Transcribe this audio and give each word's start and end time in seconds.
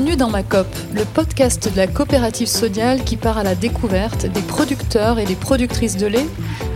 Bienvenue 0.00 0.16
dans 0.16 0.30
ma 0.30 0.42
COP, 0.42 0.66
le 0.94 1.04
podcast 1.04 1.70
de 1.70 1.76
la 1.76 1.86
coopérative 1.86 2.46
sodiale 2.46 3.04
qui 3.04 3.18
part 3.18 3.36
à 3.36 3.42
la 3.42 3.54
découverte 3.54 4.24
des 4.24 4.40
producteurs 4.40 5.18
et 5.18 5.26
des 5.26 5.34
productrices 5.34 5.98
de 5.98 6.06
lait, 6.06 6.26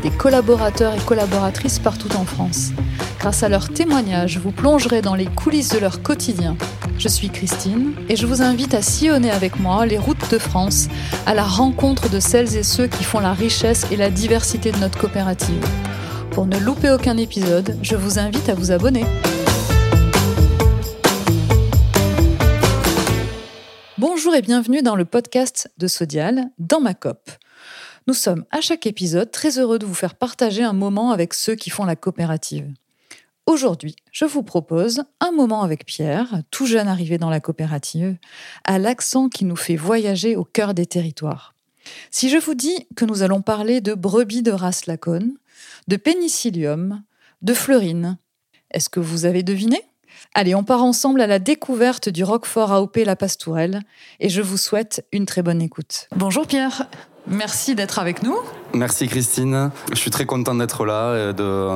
des 0.02 0.10
collaborateurs 0.10 0.92
et 0.92 1.00
collaboratrices 1.06 1.78
partout 1.78 2.14
en 2.16 2.26
France. 2.26 2.72
Grâce 3.20 3.42
à 3.42 3.48
leurs 3.48 3.70
témoignages, 3.70 4.36
vous 4.36 4.52
plongerez 4.52 5.00
dans 5.00 5.14
les 5.14 5.24
coulisses 5.24 5.70
de 5.70 5.78
leur 5.78 6.02
quotidien. 6.02 6.54
Je 6.98 7.08
suis 7.08 7.30
Christine 7.30 7.94
et 8.10 8.16
je 8.16 8.26
vous 8.26 8.42
invite 8.42 8.74
à 8.74 8.82
sillonner 8.82 9.30
avec 9.30 9.58
moi 9.58 9.86
les 9.86 9.96
routes 9.96 10.30
de 10.30 10.38
France 10.38 10.88
à 11.24 11.32
la 11.32 11.44
rencontre 11.44 12.10
de 12.10 12.20
celles 12.20 12.54
et 12.58 12.62
ceux 12.62 12.88
qui 12.88 13.04
font 13.04 13.20
la 13.20 13.32
richesse 13.32 13.86
et 13.90 13.96
la 13.96 14.10
diversité 14.10 14.70
de 14.70 14.76
notre 14.76 14.98
coopérative. 14.98 15.64
Pour 16.32 16.44
ne 16.44 16.58
louper 16.58 16.90
aucun 16.90 17.16
épisode, 17.16 17.78
je 17.80 17.96
vous 17.96 18.18
invite 18.18 18.50
à 18.50 18.54
vous 18.54 18.70
abonner. 18.70 19.06
Et 24.36 24.42
bienvenue 24.42 24.82
dans 24.82 24.96
le 24.96 25.04
podcast 25.04 25.70
de 25.78 25.86
Sodial, 25.86 26.50
dans 26.58 26.80
ma 26.80 26.92
COP. 26.92 27.30
Nous 28.08 28.14
sommes 28.14 28.44
à 28.50 28.60
chaque 28.60 28.84
épisode 28.84 29.30
très 29.30 29.60
heureux 29.60 29.78
de 29.78 29.86
vous 29.86 29.94
faire 29.94 30.16
partager 30.16 30.64
un 30.64 30.72
moment 30.72 31.12
avec 31.12 31.34
ceux 31.34 31.54
qui 31.54 31.70
font 31.70 31.84
la 31.84 31.94
coopérative. 31.94 32.68
Aujourd'hui, 33.46 33.94
je 34.10 34.24
vous 34.24 34.42
propose 34.42 35.04
un 35.20 35.30
moment 35.30 35.62
avec 35.62 35.86
Pierre, 35.86 36.42
tout 36.50 36.66
jeune 36.66 36.88
arrivé 36.88 37.16
dans 37.16 37.30
la 37.30 37.38
coopérative, 37.38 38.16
à 38.64 38.80
l'accent 38.80 39.28
qui 39.28 39.44
nous 39.44 39.54
fait 39.54 39.76
voyager 39.76 40.34
au 40.34 40.42
cœur 40.42 40.74
des 40.74 40.86
territoires. 40.86 41.54
Si 42.10 42.28
je 42.28 42.38
vous 42.38 42.54
dis 42.54 42.88
que 42.96 43.04
nous 43.04 43.22
allons 43.22 43.40
parler 43.40 43.80
de 43.80 43.94
brebis 43.94 44.42
de 44.42 44.50
race 44.50 44.86
lacone, 44.86 45.34
de 45.86 45.96
pénicillium, 45.96 47.04
de 47.42 47.54
fleurine, 47.54 48.18
est-ce 48.72 48.88
que 48.88 49.00
vous 49.00 49.26
avez 49.26 49.44
deviné? 49.44 49.80
Allez, 50.34 50.54
on 50.54 50.64
part 50.64 50.82
ensemble 50.82 51.20
à 51.20 51.26
la 51.26 51.38
découverte 51.38 52.08
du 52.08 52.24
Roquefort 52.24 52.72
AOP 52.72 52.96
La 53.04 53.16
Pastourelle 53.16 53.80
et 54.20 54.28
je 54.28 54.42
vous 54.42 54.56
souhaite 54.56 55.06
une 55.12 55.26
très 55.26 55.42
bonne 55.42 55.62
écoute. 55.62 56.08
Bonjour 56.16 56.46
Pierre, 56.46 56.88
merci 57.26 57.74
d'être 57.74 57.98
avec 57.98 58.22
nous. 58.22 58.36
Merci 58.74 59.06
Christine, 59.06 59.70
je 59.90 59.96
suis 59.96 60.10
très 60.10 60.26
content 60.26 60.54
d'être 60.54 60.84
là 60.84 61.30
et 61.30 61.32
de... 61.32 61.68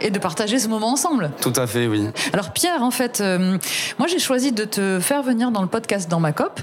Et 0.00 0.10
de 0.10 0.18
partager 0.20 0.60
ce 0.60 0.68
moment 0.68 0.92
ensemble. 0.92 1.32
Tout 1.40 1.52
à 1.56 1.66
fait, 1.66 1.88
oui. 1.88 2.06
Alors 2.32 2.52
Pierre, 2.52 2.84
en 2.84 2.92
fait, 2.92 3.20
euh, 3.20 3.58
moi 3.98 4.06
j'ai 4.06 4.20
choisi 4.20 4.52
de 4.52 4.64
te 4.64 5.00
faire 5.00 5.24
venir 5.24 5.50
dans 5.50 5.62
le 5.62 5.66
podcast 5.66 6.08
dans 6.08 6.20
ma 6.20 6.32
cop. 6.32 6.60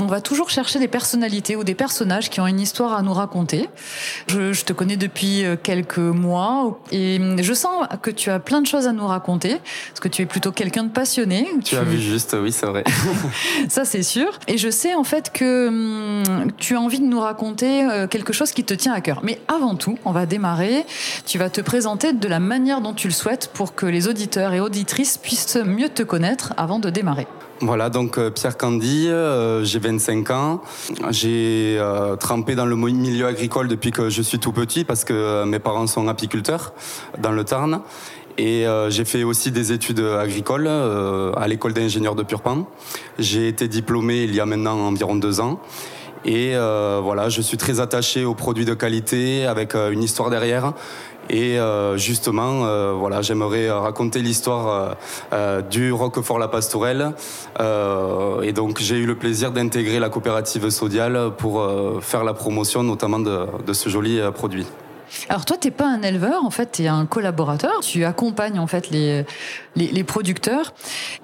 On 0.00 0.06
va 0.06 0.22
toujours 0.22 0.48
chercher 0.48 0.78
des 0.78 0.88
personnalités 0.88 1.54
ou 1.54 1.64
des 1.64 1.74
personnages 1.74 2.30
qui 2.30 2.40
ont 2.40 2.46
une 2.46 2.60
histoire 2.60 2.94
à 2.94 3.02
nous 3.02 3.12
raconter. 3.12 3.68
Je, 4.28 4.54
je, 4.54 4.64
te 4.64 4.72
connais 4.72 4.96
depuis 4.96 5.44
euh, 5.44 5.56
quelques 5.62 5.98
mois 5.98 6.80
et 6.90 7.20
je 7.42 7.52
sens 7.52 7.86
que 8.00 8.10
tu 8.10 8.30
as 8.30 8.38
plein 8.38 8.62
de 8.62 8.66
choses 8.66 8.86
à 8.86 8.92
nous 8.92 9.06
raconter 9.06 9.60
parce 9.90 10.00
que 10.00 10.08
tu 10.08 10.22
es 10.22 10.26
plutôt 10.26 10.52
quelqu'un 10.52 10.84
de 10.84 10.90
passionné. 10.90 11.46
Tu, 11.56 11.74
tu, 11.74 11.76
as 11.76 11.82
vu 11.82 11.98
juste, 11.98 12.34
oui, 12.40 12.52
c'est 12.52 12.66
vrai. 12.66 12.84
Ça 13.68 13.84
c'est 13.84 14.02
sûr. 14.02 14.30
Et 14.46 14.56
je 14.56 14.70
sais 14.70 14.94
en 14.94 15.04
fait 15.04 15.30
que 15.30 15.68
hum, 15.68 16.52
tu 16.56 16.74
as 16.74 16.80
envie 16.80 17.00
de 17.00 17.06
nous 17.06 17.20
raconter 17.20 17.84
euh, 17.84 18.06
quelque 18.06 18.32
chose 18.32 18.52
qui 18.52 18.64
te 18.64 18.72
tient 18.72 18.94
à 18.94 19.00
cœur. 19.02 19.07
Mais 19.22 19.40
avant 19.48 19.74
tout, 19.74 19.98
on 20.04 20.12
va 20.12 20.26
démarrer. 20.26 20.84
Tu 21.26 21.38
vas 21.38 21.50
te 21.50 21.60
présenter 21.60 22.12
de 22.12 22.28
la 22.28 22.40
manière 22.40 22.80
dont 22.80 22.94
tu 22.94 23.08
le 23.08 23.14
souhaites 23.14 23.50
pour 23.52 23.74
que 23.74 23.86
les 23.86 24.08
auditeurs 24.08 24.52
et 24.52 24.60
auditrices 24.60 25.18
puissent 25.18 25.58
mieux 25.64 25.88
te 25.88 26.02
connaître 26.02 26.54
avant 26.56 26.78
de 26.78 26.90
démarrer. 26.90 27.26
Voilà, 27.60 27.90
donc 27.90 28.18
euh, 28.18 28.30
Pierre 28.30 28.56
Candy, 28.56 29.08
euh, 29.08 29.64
j'ai 29.64 29.80
25 29.80 30.30
ans. 30.30 30.62
J'ai 31.10 31.76
euh, 31.78 32.14
trempé 32.14 32.54
dans 32.54 32.66
le 32.66 32.76
milieu 32.76 33.26
agricole 33.26 33.66
depuis 33.66 33.90
que 33.90 34.10
je 34.10 34.22
suis 34.22 34.38
tout 34.38 34.52
petit 34.52 34.84
parce 34.84 35.04
que 35.04 35.44
mes 35.44 35.58
parents 35.58 35.88
sont 35.88 36.06
apiculteurs 36.06 36.72
dans 37.18 37.32
le 37.32 37.44
Tarn. 37.44 37.80
Et 38.40 38.66
j'ai 38.90 39.04
fait 39.04 39.24
aussi 39.24 39.50
des 39.50 39.72
études 39.72 39.98
agricoles 39.98 40.68
à 40.68 41.48
l'école 41.48 41.72
d'ingénieurs 41.72 42.14
de 42.14 42.22
Purpan. 42.22 42.68
J'ai 43.18 43.48
été 43.48 43.66
diplômé 43.66 44.22
il 44.22 44.32
y 44.32 44.38
a 44.38 44.46
maintenant 44.46 44.78
environ 44.78 45.16
deux 45.16 45.40
ans. 45.40 45.58
Et 46.24 46.52
euh, 46.54 47.00
voilà, 47.02 47.28
je 47.28 47.40
suis 47.40 47.56
très 47.56 47.80
attaché 47.80 48.24
aux 48.24 48.34
produits 48.34 48.64
de 48.64 48.74
qualité 48.74 49.46
avec 49.46 49.74
euh, 49.74 49.90
une 49.90 50.02
histoire 50.02 50.30
derrière. 50.30 50.72
Et 51.30 51.58
euh, 51.58 51.98
justement, 51.98 52.94
voilà, 52.94 53.20
j'aimerais 53.20 53.70
raconter 53.70 54.20
l'histoire 54.20 54.96
du 55.70 55.92
Roquefort 55.92 56.38
La 56.38 56.48
Pastourelle. 56.48 57.12
et 58.42 58.52
donc, 58.54 58.78
j'ai 58.80 58.96
eu 58.96 59.04
le 59.04 59.14
plaisir 59.14 59.52
d'intégrer 59.52 59.98
la 59.98 60.08
coopérative 60.08 60.70
Sodial 60.70 61.32
pour 61.36 61.62
faire 62.00 62.24
la 62.24 62.32
promotion 62.32 62.82
notamment 62.82 63.18
de 63.18 63.72
ce 63.74 63.90
joli 63.90 64.20
produit. 64.34 64.66
Alors 65.28 65.44
toi, 65.44 65.56
t'es 65.56 65.70
pas 65.70 65.86
un 65.86 66.02
éleveur, 66.02 66.44
en 66.44 66.50
fait, 66.50 66.72
tu 66.72 66.82
es 66.82 66.88
un 66.88 67.06
collaborateur. 67.06 67.80
Tu 67.80 68.04
accompagnes 68.04 68.58
en 68.58 68.66
fait 68.66 68.90
les, 68.90 69.24
les, 69.76 70.04
producteurs. 70.04 70.72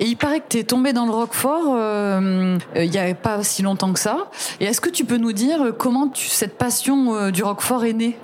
Et 0.00 0.06
il 0.06 0.16
paraît 0.16 0.40
que 0.40 0.48
tu 0.50 0.58
es 0.58 0.64
tombé 0.64 0.92
dans 0.92 1.06
le 1.06 1.12
Roquefort 1.12 1.74
euh, 1.74 2.58
il 2.76 2.92
y 2.92 2.98
a 2.98 3.14
pas 3.14 3.42
si 3.42 3.62
longtemps 3.62 3.92
que 3.92 4.00
ça. 4.00 4.30
Et 4.60 4.64
est-ce 4.64 4.80
que 4.80 4.90
tu 4.90 5.04
peux 5.04 5.16
nous 5.16 5.32
dire 5.32 5.72
comment 5.78 6.10
cette 6.14 6.58
passion 6.58 7.14
euh, 7.14 7.30
du 7.30 7.42
Roquefort 7.42 7.84
est 7.84 7.92
née? 7.92 8.16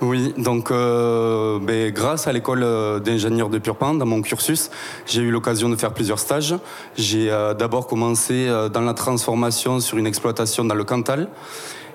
Oui, 0.00 0.34
donc 0.36 0.70
euh, 0.70 1.58
ben, 1.60 1.90
grâce 1.92 2.26
à 2.26 2.32
l'école 2.32 2.62
euh, 2.62 2.98
d'ingénieur 2.98 3.48
de 3.48 3.58
Purpan, 3.58 3.94
dans 3.94 4.06
mon 4.06 4.22
cursus, 4.22 4.70
j'ai 5.06 5.22
eu 5.22 5.30
l'occasion 5.30 5.68
de 5.68 5.76
faire 5.76 5.94
plusieurs 5.94 6.18
stages. 6.18 6.54
J'ai 6.96 7.30
euh, 7.30 7.54
d'abord 7.54 7.86
commencé 7.86 8.46
euh, 8.48 8.68
dans 8.68 8.80
la 8.80 8.92
transformation 8.92 9.80
sur 9.80 9.96
une 9.96 10.06
exploitation 10.06 10.64
dans 10.64 10.74
le 10.74 10.84
Cantal. 10.84 11.28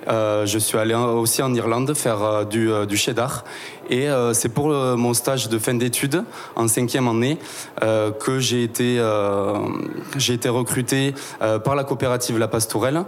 Euh, 0.08 0.46
je 0.46 0.58
suis 0.58 0.78
allé 0.78 0.96
aussi 0.96 1.42
en 1.42 1.54
Irlande 1.54 1.94
faire 1.94 2.24
euh, 2.24 2.46
du, 2.46 2.72
euh, 2.72 2.86
du, 2.86 2.98
cheddar. 2.98 3.44
Et 3.90 4.08
c'est 4.34 4.50
pour 4.50 4.68
mon 4.68 5.16
stage 5.16 5.50
de 5.50 5.58
fin 5.58 5.74
d'études 5.74 6.24
en 6.56 6.68
cinquième 6.68 7.08
année 7.08 7.40
que 7.82 8.38
j'ai 8.38 8.62
été, 8.62 9.02
recruté 10.48 11.16
par 11.64 11.74
la 11.74 11.84
coopérative 11.84 12.38
La 12.38 12.48
Pastourelle, 12.48 13.04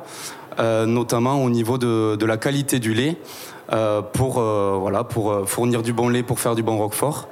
notamment 0.57 1.43
au 1.43 1.51
niveau 1.51 1.77
de, 1.77 2.25
la 2.25 2.37
qualité 2.37 2.79
du 2.79 2.95
lait, 2.95 3.15
pour, 4.13 4.41
voilà, 4.41 5.03
pour 5.03 5.47
fournir 5.47 5.83
du 5.83 5.93
bon 5.93 6.09
lait, 6.09 6.23
pour 6.23 6.39
faire 6.39 6.55
du 6.55 6.63
bon 6.63 6.79
roquefort. 6.79 7.27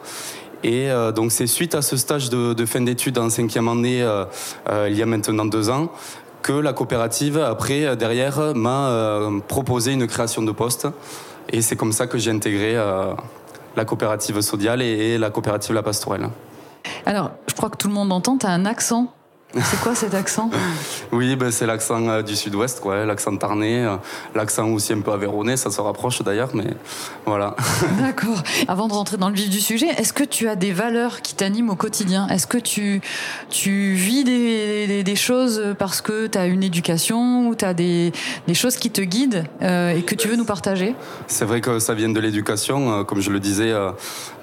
Et 0.63 0.89
donc 1.15 1.31
c'est 1.31 1.47
suite 1.47 1.73
à 1.73 1.81
ce 1.81 1.97
stage 1.97 2.29
de, 2.29 2.65
fin 2.67 2.81
d'études 2.81 3.17
en 3.17 3.31
cinquième 3.31 3.67
année, 3.67 4.07
il 4.87 4.95
y 4.95 5.01
a 5.01 5.07
maintenant 5.07 5.45
deux 5.45 5.71
ans, 5.71 5.89
que 6.41 6.53
la 6.53 6.73
coopérative, 6.73 7.37
après, 7.37 7.85
euh, 7.85 7.95
derrière, 7.95 8.55
m'a 8.55 8.89
euh, 8.89 9.39
proposé 9.47 9.93
une 9.93 10.07
création 10.07 10.41
de 10.41 10.51
poste. 10.51 10.87
Et 11.51 11.61
c'est 11.61 11.75
comme 11.75 11.91
ça 11.91 12.07
que 12.07 12.17
j'ai 12.17 12.31
intégré 12.31 12.75
euh, 12.75 13.13
la 13.75 13.85
coopérative 13.85 14.41
Sodial 14.41 14.81
et, 14.81 15.17
la 15.17 15.29
coopérative 15.29 15.73
La 15.73 15.83
Pastourelle. 15.83 16.29
Alors, 17.05 17.31
je 17.47 17.53
crois 17.53 17.69
que 17.69 17.77
tout 17.77 17.87
le 17.87 17.93
monde 17.93 18.11
entend, 18.11 18.37
tu 18.37 18.45
as 18.45 18.51
un 18.51 18.65
accent 18.65 19.13
c'est 19.55 19.79
quoi 19.81 19.95
cet 19.95 20.13
accent 20.13 20.51
Oui, 21.11 21.35
ben 21.35 21.49
c'est 21.49 21.65
l'accent 21.65 22.07
euh, 22.07 22.21
du 22.21 22.35
sud-ouest, 22.35 22.79
quoi, 22.79 23.03
l'accent 23.05 23.35
tarnais, 23.35 23.83
euh, 23.83 23.95
l'accent 24.35 24.69
aussi 24.69 24.93
un 24.93 25.01
peu 25.01 25.11
avéronné, 25.11 25.57
ça 25.57 25.71
se 25.71 25.81
rapproche 25.81 26.21
d'ailleurs, 26.21 26.51
mais 26.53 26.67
voilà. 27.25 27.55
D'accord. 27.99 28.43
Avant 28.67 28.87
de 28.87 28.93
rentrer 28.93 29.17
dans 29.17 29.29
le 29.29 29.33
vif 29.33 29.49
du 29.49 29.59
sujet, 29.59 29.87
est-ce 29.87 30.13
que 30.13 30.23
tu 30.23 30.47
as 30.47 30.55
des 30.55 30.71
valeurs 30.71 31.23
qui 31.23 31.33
t'animent 31.33 31.71
au 31.71 31.75
quotidien? 31.75 32.27
Est-ce 32.27 32.45
que 32.45 32.59
tu, 32.59 33.01
tu 33.49 33.93
vis 33.93 34.23
des, 34.23 34.85
des, 34.85 35.03
des, 35.03 35.15
choses 35.15 35.75
parce 35.79 36.01
que 36.01 36.27
tu 36.27 36.37
as 36.37 36.45
une 36.45 36.61
éducation 36.63 37.47
ou 37.47 37.55
tu 37.55 37.65
as 37.65 37.73
des, 37.73 38.11
des, 38.47 38.53
choses 38.53 38.75
qui 38.75 38.91
te 38.91 39.01
guident 39.01 39.45
euh, 39.63 39.95
et 39.95 40.03
que 40.03 40.13
tu 40.13 40.27
veux 40.27 40.35
nous 40.35 40.45
partager? 40.45 40.93
C'est 41.25 41.45
vrai 41.45 41.59
que 41.59 41.79
ça 41.79 41.95
vient 41.95 42.09
de 42.09 42.19
l'éducation. 42.19 43.03
Comme 43.03 43.21
je 43.21 43.31
le 43.31 43.39
disais, 43.39 43.73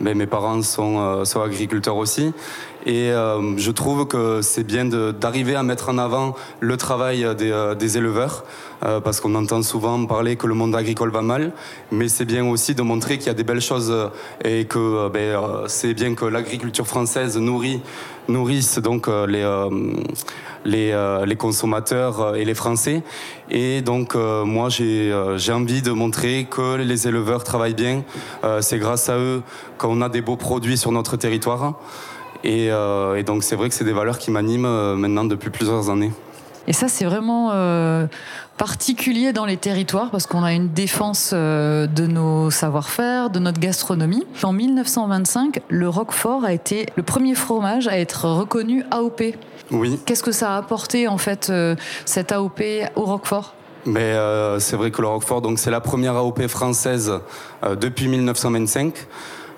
mais 0.00 0.14
mes 0.14 0.26
parents 0.26 0.62
sont, 0.62 1.24
sont 1.24 1.42
agriculteurs 1.42 1.96
aussi. 1.96 2.32
Et 2.86 3.10
euh, 3.10 3.58
je 3.58 3.70
trouve 3.72 4.06
que 4.06 4.40
c'est 4.42 4.62
bien 4.62 4.84
d'arriver 4.84 5.56
à 5.56 5.64
mettre 5.64 5.88
en 5.88 5.98
avant 5.98 6.36
le 6.60 6.76
travail 6.76 7.26
des, 7.36 7.50
euh, 7.50 7.74
des 7.74 7.98
éleveurs, 7.98 8.44
euh, 8.84 9.00
parce 9.00 9.20
qu'on 9.20 9.34
entend 9.34 9.62
souvent 9.62 10.04
parler 10.04 10.36
que 10.36 10.46
le 10.46 10.52
monde 10.52 10.76
agricole 10.76 11.10
va 11.10 11.22
mal, 11.22 11.52
mais 11.90 12.08
c'est 12.08 12.26
bien 12.26 12.46
aussi 12.46 12.74
de 12.74 12.82
montrer 12.82 13.16
qu'il 13.16 13.28
y 13.28 13.30
a 13.30 13.34
des 13.34 13.42
belles 13.42 13.62
choses 13.62 13.92
et 14.44 14.66
que 14.66 14.78
euh, 14.78 15.08
ben, 15.08 15.20
euh, 15.20 15.64
c'est 15.66 15.94
bien 15.94 16.14
que 16.14 16.26
l'agriculture 16.26 16.86
française 16.86 17.38
nourrit, 17.38 17.80
nourrisse 18.28 18.78
donc 18.78 19.08
les, 19.08 19.68
les, 20.64 21.22
les, 21.24 21.36
consommateurs 21.36 22.34
et 22.34 22.44
les 22.44 22.54
Français. 22.54 23.02
Et 23.50 23.82
donc 23.82 24.16
moi 24.16 24.68
j'ai 24.68 25.52
envie 25.52 25.80
de 25.80 25.92
montrer 25.92 26.48
que 26.50 26.74
les 26.74 27.06
éleveurs 27.06 27.44
travaillent 27.44 27.74
bien. 27.74 28.02
c'est 28.60 28.78
grâce 28.78 29.08
à 29.08 29.16
eux 29.16 29.42
qu'on 29.78 30.02
a 30.02 30.08
des 30.08 30.22
beaux 30.22 30.36
produits 30.36 30.76
sur 30.76 30.90
notre 30.90 31.16
territoire. 31.16 31.74
Et, 32.44 32.70
euh, 32.70 33.16
et 33.16 33.22
donc 33.22 33.42
c'est 33.42 33.56
vrai 33.56 33.68
que 33.68 33.74
c'est 33.74 33.84
des 33.84 33.92
valeurs 33.92 34.18
qui 34.18 34.30
m'animent 34.30 34.66
euh, 34.66 34.96
maintenant 34.96 35.24
depuis 35.24 35.50
plusieurs 35.50 35.90
années. 35.90 36.12
Et 36.68 36.72
ça, 36.72 36.88
c'est 36.88 37.04
vraiment 37.04 37.50
euh, 37.52 38.06
particulier 38.56 39.32
dans 39.32 39.46
les 39.46 39.56
territoires 39.56 40.10
parce 40.10 40.26
qu'on 40.26 40.42
a 40.42 40.52
une 40.52 40.68
défense 40.68 41.30
euh, 41.32 41.86
de 41.86 42.06
nos 42.06 42.50
savoir-faire, 42.50 43.30
de 43.30 43.38
notre 43.38 43.60
gastronomie. 43.60 44.26
En 44.42 44.52
1925, 44.52 45.60
le 45.68 45.88
Roquefort 45.88 46.44
a 46.44 46.52
été 46.52 46.86
le 46.96 47.02
premier 47.02 47.34
fromage 47.34 47.86
à 47.88 47.98
être 47.98 48.28
reconnu 48.28 48.84
AOP. 48.90 49.22
Oui. 49.70 50.00
Qu'est-ce 50.06 50.22
que 50.22 50.32
ça 50.32 50.54
a 50.54 50.58
apporté 50.58 51.08
en 51.08 51.18
fait 51.18 51.50
euh, 51.50 51.76
cette 52.04 52.32
AOP 52.32 52.62
au 52.96 53.02
Roquefort? 53.02 53.54
Mais 53.88 54.16
c'est 54.58 54.74
vrai 54.74 54.90
que 54.90 55.00
le 55.00 55.06
Roquefort, 55.06 55.42
donc 55.42 55.60
c'est 55.60 55.70
la 55.70 55.80
première 55.80 56.16
AOP 56.16 56.48
française 56.48 57.20
depuis 57.80 58.08
1925. 58.08 59.06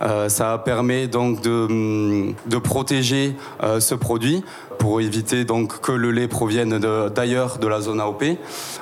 Euh, 0.03 0.29
ça 0.29 0.59
permet 0.59 1.09
donc 1.09 1.41
de, 1.41 2.33
de 2.47 2.59
protéger 2.59 3.35
euh, 3.63 3.81
ce 3.81 3.95
produit 3.95 4.45
pour 4.79 5.01
éviter 5.01 5.45
donc 5.45 5.81
que 5.81 5.91
le 5.91 6.13
lait 6.13 6.29
provienne 6.29 6.79
d'ailleurs 7.13 7.59
de, 7.59 7.67
la 7.67 7.81
zone 7.81 8.01
AOP. 8.01 8.23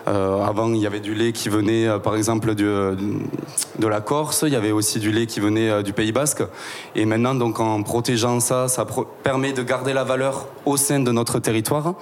Euh, 0.08 0.42
avant, 0.42 0.68
il 0.68 0.80
y 0.80 0.86
avait 0.86 1.00
du 1.00 1.14
lait 1.14 1.32
qui 1.32 1.48
venait 1.48 1.88
par 2.00 2.16
exemple 2.16 2.54
de, 2.54 2.96
la 3.80 4.00
Corse, 4.02 4.44
il 4.46 4.52
y 4.52 4.56
avait 4.56 4.72
aussi 4.72 4.98
du 4.98 5.10
lait 5.10 5.24
qui 5.24 5.40
venait 5.40 5.82
du 5.82 5.94
Pays 5.94 6.12
Basque. 6.12 6.42
Et 6.94 7.06
maintenant, 7.06 7.34
donc 7.34 7.60
en 7.60 7.82
protégeant 7.82 8.40
ça, 8.40 8.68
ça 8.68 8.86
permet 9.22 9.54
de 9.54 9.62
garder 9.62 9.94
la 9.94 10.04
valeur 10.04 10.48
au 10.66 10.76
sein 10.76 11.00
de 11.00 11.12
notre 11.12 11.38
territoire. 11.38 11.94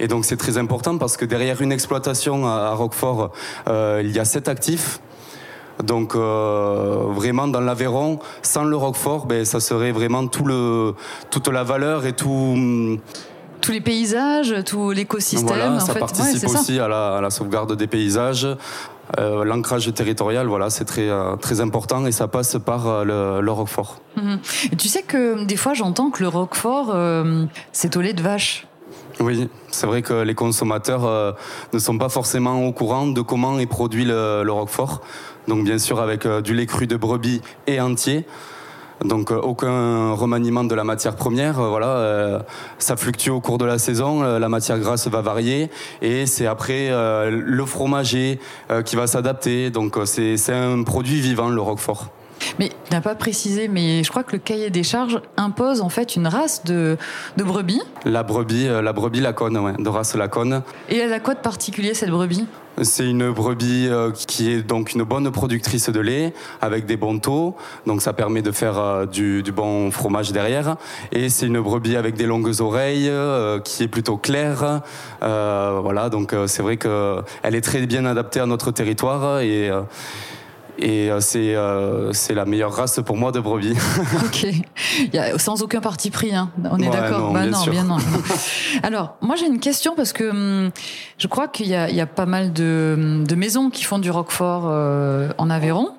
Et 0.00 0.08
donc 0.08 0.24
c'est 0.24 0.36
très 0.36 0.58
important 0.58 0.98
parce 0.98 1.16
que 1.16 1.24
derrière 1.24 1.62
une 1.62 1.70
exploitation 1.70 2.48
à, 2.48 2.72
Roquefort, 2.72 3.30
il 3.68 4.10
y 4.10 4.18
a 4.18 4.24
sept 4.24 4.48
actifs. 4.48 5.00
Donc 5.82 6.14
euh, 6.14 7.06
vraiment 7.10 7.48
dans 7.48 7.60
l'Aveyron, 7.60 8.18
sans 8.42 8.64
le 8.64 8.76
Roquefort, 8.76 9.26
ben, 9.26 9.44
ça 9.44 9.60
serait 9.60 9.92
vraiment 9.92 10.26
tout 10.26 10.44
le, 10.44 10.94
toute 11.30 11.48
la 11.48 11.64
valeur 11.64 12.06
et 12.06 12.12
tout 12.12 12.98
tous 13.60 13.70
les 13.70 13.80
paysages, 13.80 14.56
tout 14.66 14.90
l'écosystème. 14.90 15.46
Voilà, 15.46 15.78
ça 15.78 15.94
participe 15.94 16.48
aussi 16.48 16.80
À, 16.80 16.88
la, 16.88 17.30
sauvegarde 17.30 17.76
des 17.76 17.86
paysages. 17.86 18.48
Euh, 19.18 19.44
l'ancrage 19.44 19.92
territorial, 19.94 20.48
voilà, 20.48 20.68
c'est 20.68 20.84
très, 20.84 21.08
euh, 21.08 21.36
très 21.36 21.60
important 21.60 22.06
et 22.06 22.12
ça 22.12 22.26
passe 22.26 22.56
par 22.64 23.04
le, 23.04 23.50
Roquefort. 23.50 23.98
Mhm. 24.16 24.40
tu 24.76 24.88
sais 24.88 25.02
que 25.02 25.44
des 25.44 25.56
fois 25.56 25.74
j'entends 25.74 26.10
que 26.10 26.22
le 26.22 26.28
Roquefort, 26.28 26.96
c'est 27.72 27.96
au 27.96 28.00
lait 28.00 28.14
de 28.14 28.22
vache. 28.22 28.66
Oui, 29.22 29.48
c'est 29.70 29.86
vrai 29.86 30.02
que 30.02 30.14
les 30.14 30.34
consommateurs 30.34 31.36
ne 31.72 31.78
sont 31.78 31.96
pas 31.96 32.08
forcément 32.08 32.66
au 32.66 32.72
courant 32.72 33.06
de 33.06 33.20
comment 33.20 33.58
est 33.60 33.66
produit 33.66 34.04
le, 34.04 34.50
Roquefort. 34.50 35.00
Donc 35.48 35.64
bien 35.64 35.78
sûr 35.78 36.00
avec 36.00 36.26
euh, 36.26 36.40
du 36.40 36.54
lait 36.54 36.66
cru 36.66 36.86
de 36.86 36.96
brebis 36.96 37.40
et 37.66 37.80
entier. 37.80 38.24
Donc 39.04 39.32
euh, 39.32 39.40
aucun 39.40 40.12
remaniement 40.12 40.62
de 40.62 40.74
la 40.74 40.84
matière 40.84 41.16
première, 41.16 41.58
euh, 41.58 41.68
voilà, 41.68 42.44
ça 42.78 42.96
fluctue 42.96 43.30
au 43.30 43.40
cours 43.40 43.58
de 43.58 43.64
la 43.64 43.78
saison, 43.78 44.22
la 44.22 44.48
matière 44.48 44.78
grasse 44.78 45.08
va 45.08 45.20
varier 45.20 45.70
et 46.00 46.26
c'est 46.26 46.46
après 46.46 46.90
le 46.90 47.66
fromager 47.66 48.38
qui 48.84 48.96
va 48.96 49.06
s'adapter. 49.06 49.70
Donc 49.70 49.98
c'est 50.04 50.52
un 50.52 50.82
produit 50.82 51.20
vivant 51.20 51.48
le 51.48 51.60
Roquefort. 51.60 52.08
Mais 52.58 52.68
tu 52.68 52.92
n'as 52.92 53.00
pas 53.00 53.14
précisé, 53.14 53.68
mais 53.68 54.02
je 54.04 54.10
crois 54.10 54.22
que 54.22 54.32
le 54.32 54.38
cahier 54.38 54.70
des 54.70 54.82
charges 54.82 55.20
impose 55.36 55.80
en 55.80 55.88
fait 55.88 56.16
une 56.16 56.26
race 56.26 56.64
de, 56.64 56.96
de 57.36 57.44
brebis. 57.44 57.82
La 58.04 58.22
brebis, 58.22 58.66
la 58.66 58.92
brebis 58.92 59.20
lacone, 59.20 59.58
ouais, 59.58 59.74
de 59.78 59.88
race 59.88 60.14
lacone. 60.14 60.62
Et 60.88 60.98
elle 60.98 61.12
a 61.12 61.20
quoi 61.20 61.34
de 61.34 61.40
particulier 61.40 61.94
cette 61.94 62.10
brebis? 62.10 62.46
C'est 62.80 63.06
une 63.06 63.30
brebis 63.30 63.86
euh, 63.88 64.10
qui 64.12 64.50
est 64.50 64.62
donc 64.62 64.94
une 64.94 65.02
bonne 65.02 65.30
productrice 65.30 65.90
de 65.90 66.00
lait 66.00 66.32
avec 66.62 66.86
des 66.86 66.96
bons 66.96 67.18
taux, 67.18 67.54
donc 67.86 68.00
ça 68.00 68.14
permet 68.14 68.40
de 68.40 68.50
faire 68.50 68.78
euh, 68.78 69.04
du, 69.06 69.42
bon 69.52 69.90
fromage 69.90 70.32
derrière. 70.32 70.76
Et 71.12 71.28
c'est 71.28 71.46
une 71.46 71.60
brebis 71.60 71.96
avec 71.96 72.14
des 72.14 72.24
longues 72.24 72.60
oreilles, 72.60 73.10
euh, 73.10 73.60
qui 73.60 73.82
est 73.82 73.88
plutôt 73.88 74.16
claire. 74.16 74.80
voilà, 75.20 76.08
donc 76.08 76.34
c'est 76.46 76.62
vrai 76.62 76.78
qu'elle 76.78 77.54
est 77.54 77.60
très 77.60 77.86
bien 77.86 78.06
adaptée 78.06 78.40
à 78.40 78.46
notre 78.46 78.70
territoire 78.70 79.40
et 79.40 79.70
et 80.78 81.10
euh, 81.10 81.20
c'est 81.20 81.54
euh, 81.54 82.12
c'est 82.12 82.34
la 82.34 82.44
meilleure 82.44 82.72
race 82.72 83.00
pour 83.04 83.16
moi 83.16 83.32
de 83.32 83.40
brebis. 83.40 83.76
ok, 84.24 84.46
Il 85.00 85.14
y 85.14 85.18
a, 85.18 85.38
sans 85.38 85.62
aucun 85.62 85.80
parti 85.80 86.10
pris, 86.10 86.34
hein. 86.34 86.50
on 86.70 86.78
est 86.78 86.88
d'accord. 86.88 87.28
Non, 87.28 87.32
bah 87.32 87.46
bien, 87.46 87.58
sûr. 87.58 87.72
non. 87.84 87.98
Alors, 88.82 89.16
moi 89.20 89.36
j'ai 89.36 89.46
une 89.46 89.60
question 89.60 89.94
parce 89.94 90.12
que 90.12 90.30
hum, 90.30 90.70
je 91.18 91.26
crois 91.26 91.48
qu'il 91.48 91.66
y 91.68 91.74
a, 91.74 91.90
il 91.90 91.96
y 91.96 92.00
a 92.00 92.06
pas 92.06 92.26
mal 92.26 92.52
de, 92.52 93.22
de 93.26 93.34
maisons 93.34 93.70
qui 93.70 93.84
font 93.84 93.98
du 93.98 94.10
roquefort 94.10 94.64
euh, 94.66 95.30
en 95.38 95.50
Aveyron, 95.50 95.90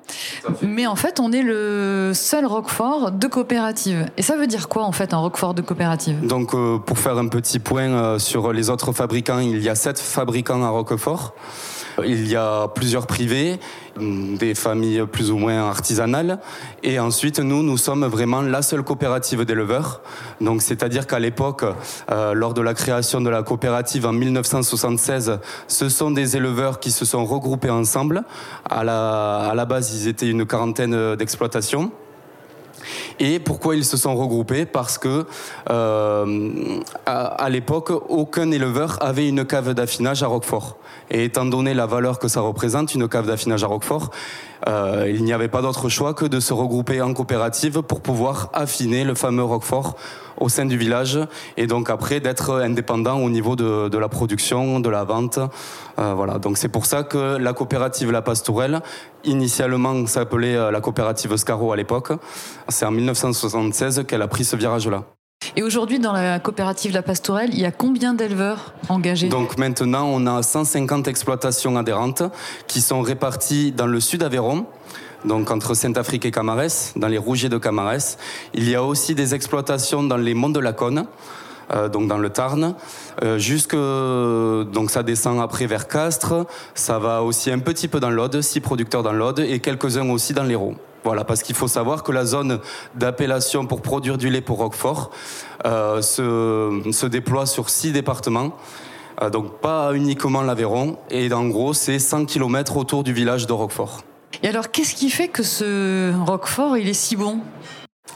mais 0.62 0.86
en 0.86 0.96
fait 0.96 1.20
on 1.20 1.32
est 1.32 1.42
le 1.42 2.12
seul 2.14 2.44
roquefort 2.44 3.12
de 3.12 3.26
coopérative. 3.26 4.06
Et 4.16 4.22
ça 4.22 4.36
veut 4.36 4.46
dire 4.46 4.68
quoi 4.68 4.84
en 4.84 4.92
fait 4.92 5.14
un 5.14 5.18
roquefort 5.18 5.54
de 5.54 5.62
coopérative? 5.62 6.26
Donc 6.26 6.50
pour 6.84 6.98
faire 6.98 7.18
un 7.18 7.28
petit 7.28 7.58
point 7.58 8.18
sur 8.18 8.52
les 8.52 8.70
autres 8.70 8.92
fabricants, 8.92 9.38
il 9.38 9.62
y 9.62 9.68
a 9.68 9.74
sept 9.74 9.98
fabricants 9.98 10.62
à 10.62 10.68
roquefort. 10.68 11.34
Il 12.02 12.28
y 12.28 12.36
a 12.36 12.68
plusieurs 12.68 13.06
privés, 13.06 13.58
des 14.00 14.54
familles 14.54 15.04
plus 15.10 15.30
ou 15.30 15.36
moins 15.36 15.68
artisanales. 15.68 16.38
Et 16.82 16.98
ensuite, 16.98 17.38
nous, 17.38 17.62
nous 17.62 17.76
sommes 17.76 18.04
vraiment 18.06 18.42
la 18.42 18.62
seule 18.62 18.82
coopérative 18.82 19.44
d'éleveurs. 19.44 20.02
Donc, 20.40 20.62
c'est-à-dire 20.62 21.06
qu'à 21.06 21.18
l'époque, 21.18 21.64
euh, 22.10 22.34
lors 22.34 22.54
de 22.54 22.62
la 22.62 22.74
création 22.74 23.20
de 23.20 23.30
la 23.30 23.42
coopérative 23.42 24.06
en 24.06 24.12
1976, 24.12 25.38
ce 25.68 25.88
sont 25.88 26.10
des 26.10 26.36
éleveurs 26.36 26.80
qui 26.80 26.90
se 26.90 27.04
sont 27.04 27.24
regroupés 27.24 27.70
ensemble. 27.70 28.24
À 28.68 28.82
la, 28.82 29.50
à 29.50 29.54
la 29.54 29.64
base, 29.64 29.94
ils 29.94 30.08
étaient 30.08 30.28
une 30.28 30.46
quarantaine 30.46 31.16
d'exploitations. 31.16 31.92
Et 33.20 33.38
pourquoi 33.38 33.76
ils 33.76 33.84
se 33.84 33.96
sont 33.96 34.14
regroupés? 34.14 34.66
Parce 34.66 34.98
que 34.98 35.26
euh, 35.70 36.80
à, 37.06 37.48
l'époque, 37.50 37.90
aucun 38.08 38.50
éleveur 38.50 38.98
avait 39.00 39.28
une 39.28 39.44
cave 39.44 39.74
d'affinage 39.74 40.22
à 40.22 40.26
Roquefort. 40.26 40.76
Et 41.10 41.24
étant 41.24 41.44
donné 41.44 41.74
la 41.74 41.86
valeur 41.86 42.18
que 42.18 42.28
ça 42.28 42.40
représente, 42.40 42.94
une 42.94 43.08
cave 43.08 43.26
d'affinage 43.26 43.62
à 43.64 43.66
Roquefort, 43.66 44.10
euh, 44.66 45.10
il 45.12 45.24
n'y 45.24 45.32
avait 45.32 45.48
pas 45.48 45.62
d'autre 45.62 45.88
choix 45.88 46.14
que 46.14 46.24
de 46.24 46.40
se 46.40 46.52
regrouper 46.52 47.00
en 47.00 47.12
coopérative 47.12 47.82
pour 47.82 48.00
pouvoir 48.00 48.50
affiner 48.52 49.04
le 49.04 49.14
fameux 49.14 49.44
Roquefort 49.44 49.96
au 50.38 50.48
sein 50.48 50.66
du 50.66 50.76
village 50.76 51.18
et 51.56 51.66
donc 51.66 51.90
après 51.90 52.20
d'être 52.20 52.60
indépendant 52.60 53.18
au 53.18 53.30
niveau 53.30 53.56
de, 53.56 53.88
de, 53.88 53.98
la 53.98 54.08
production, 54.08 54.80
de 54.80 54.88
la 54.88 55.04
vente. 55.04 55.38
Euh, 55.98 56.14
voilà, 56.14 56.38
donc 56.38 56.58
c'est 56.58 56.68
pour 56.68 56.86
ça 56.86 57.02
que 57.02 57.36
la 57.36 57.52
coopérative 57.52 58.10
La 58.10 58.22
Pastourelle, 58.22 58.80
initialement 59.24 60.06
s'appelait 60.06 60.56
euh, 60.56 60.70
la 60.70 60.80
coopérative 60.80 61.36
Scaro 61.36 61.72
à 61.72 61.76
l'époque, 61.76 62.12
c'est 62.68 62.84
en 62.84 62.90
1976 62.90 64.04
qu'elle 64.06 64.22
a 64.22 64.28
pris 64.28 64.44
ce 64.44 64.56
virage-là. 64.56 65.04
Et 65.56 65.62
aujourd'hui, 65.62 66.00
dans 66.00 66.12
la 66.12 66.40
coopérative 66.40 66.92
La 66.92 67.02
Pastourelle, 67.02 67.50
il 67.52 67.60
y 67.60 67.64
a 67.64 67.70
combien 67.70 68.12
d'éleveurs 68.12 68.74
engagés? 68.88 69.28
Donc 69.28 69.56
maintenant, 69.56 70.06
on 70.12 70.26
a 70.26 70.42
150 70.42 71.06
exploitations 71.06 71.76
adhérentes 71.76 72.24
qui 72.66 72.80
sont 72.80 73.02
réparties 73.02 73.70
dans 73.70 73.86
le 73.86 74.00
sud 74.00 74.24
Aveyron, 74.24 74.66
donc 75.24 75.52
entre 75.52 75.74
Saint-Afrique 75.74 76.24
et 76.24 76.32
Camarès, 76.32 76.92
dans 76.96 77.06
les 77.06 77.18
rougiers 77.18 77.48
de 77.48 77.58
Camarès. 77.58 78.18
Il 78.52 78.68
y 78.68 78.74
a 78.74 78.82
aussi 78.82 79.14
des 79.14 79.32
exploitations 79.36 80.02
dans 80.02 80.16
les 80.16 80.34
monts 80.34 80.48
de 80.48 80.58
la 80.58 80.72
Cône. 80.72 81.06
Euh, 81.72 81.88
donc 81.88 82.08
dans 82.08 82.18
le 82.18 82.30
Tarn, 82.30 82.74
euh, 83.22 83.38
jusque 83.38 83.74
donc 83.74 84.90
ça 84.90 85.02
descend 85.02 85.40
après 85.40 85.66
vers 85.66 85.88
Castres, 85.88 86.46
ça 86.74 86.98
va 86.98 87.22
aussi 87.22 87.50
un 87.50 87.58
petit 87.58 87.88
peu 87.88 88.00
dans 88.00 88.10
l'Aude, 88.10 88.40
six 88.40 88.60
producteurs 88.60 89.02
dans 89.02 89.12
l'Aude 89.12 89.40
et 89.40 89.60
quelques-uns 89.60 90.08
aussi 90.10 90.32
dans 90.32 90.44
l'Hérault. 90.44 90.74
Voilà, 91.04 91.24
parce 91.24 91.42
qu'il 91.42 91.54
faut 91.54 91.68
savoir 91.68 92.02
que 92.02 92.12
la 92.12 92.24
zone 92.24 92.60
d'appellation 92.94 93.66
pour 93.66 93.82
produire 93.82 94.16
du 94.16 94.30
lait 94.30 94.40
pour 94.40 94.58
Roquefort 94.58 95.10
euh, 95.66 96.00
se, 96.00 97.06
déploie 97.06 97.44
sur 97.44 97.68
six 97.68 97.92
départements. 97.92 98.56
Donc 99.30 99.60
pas 99.60 99.92
uniquement 99.94 100.42
l'Aveyron, 100.42 100.96
et 101.08 101.32
en 101.32 101.46
gros 101.46 101.72
c'est 101.72 102.00
100 102.00 102.24
km 102.24 102.76
autour 102.76 103.04
du 103.04 103.12
village 103.12 103.46
de 103.46 103.52
Roquefort. 103.52 104.02
Et 104.42 104.48
alors 104.48 104.72
qu'est-ce 104.72 104.96
qui 104.96 105.08
fait 105.08 105.28
que 105.28 105.44
ce 105.44 106.12
Roquefort 106.24 106.76
il 106.76 106.88
est 106.88 106.94
si 106.94 107.14
bon? 107.14 107.38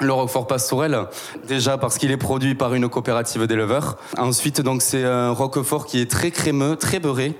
Le 0.00 0.12
Roquefort 0.12 0.47
Pastourel, 0.47 1.07
déjà 1.47 1.76
parce 1.76 1.99
qu'il 1.99 2.11
est 2.11 2.16
produit 2.16 2.54
par 2.54 2.75
une 2.75 2.88
coopérative 2.88 3.47
d'éleveurs. 3.47 3.97
Ensuite, 4.16 4.61
donc 4.61 4.83
c'est 4.83 5.04
un 5.04 5.30
Roquefort 5.30 5.87
qui 5.87 6.00
est 6.00 6.11
très 6.11 6.30
crémeux, 6.30 6.76
très 6.76 7.00
beurré, 7.00 7.35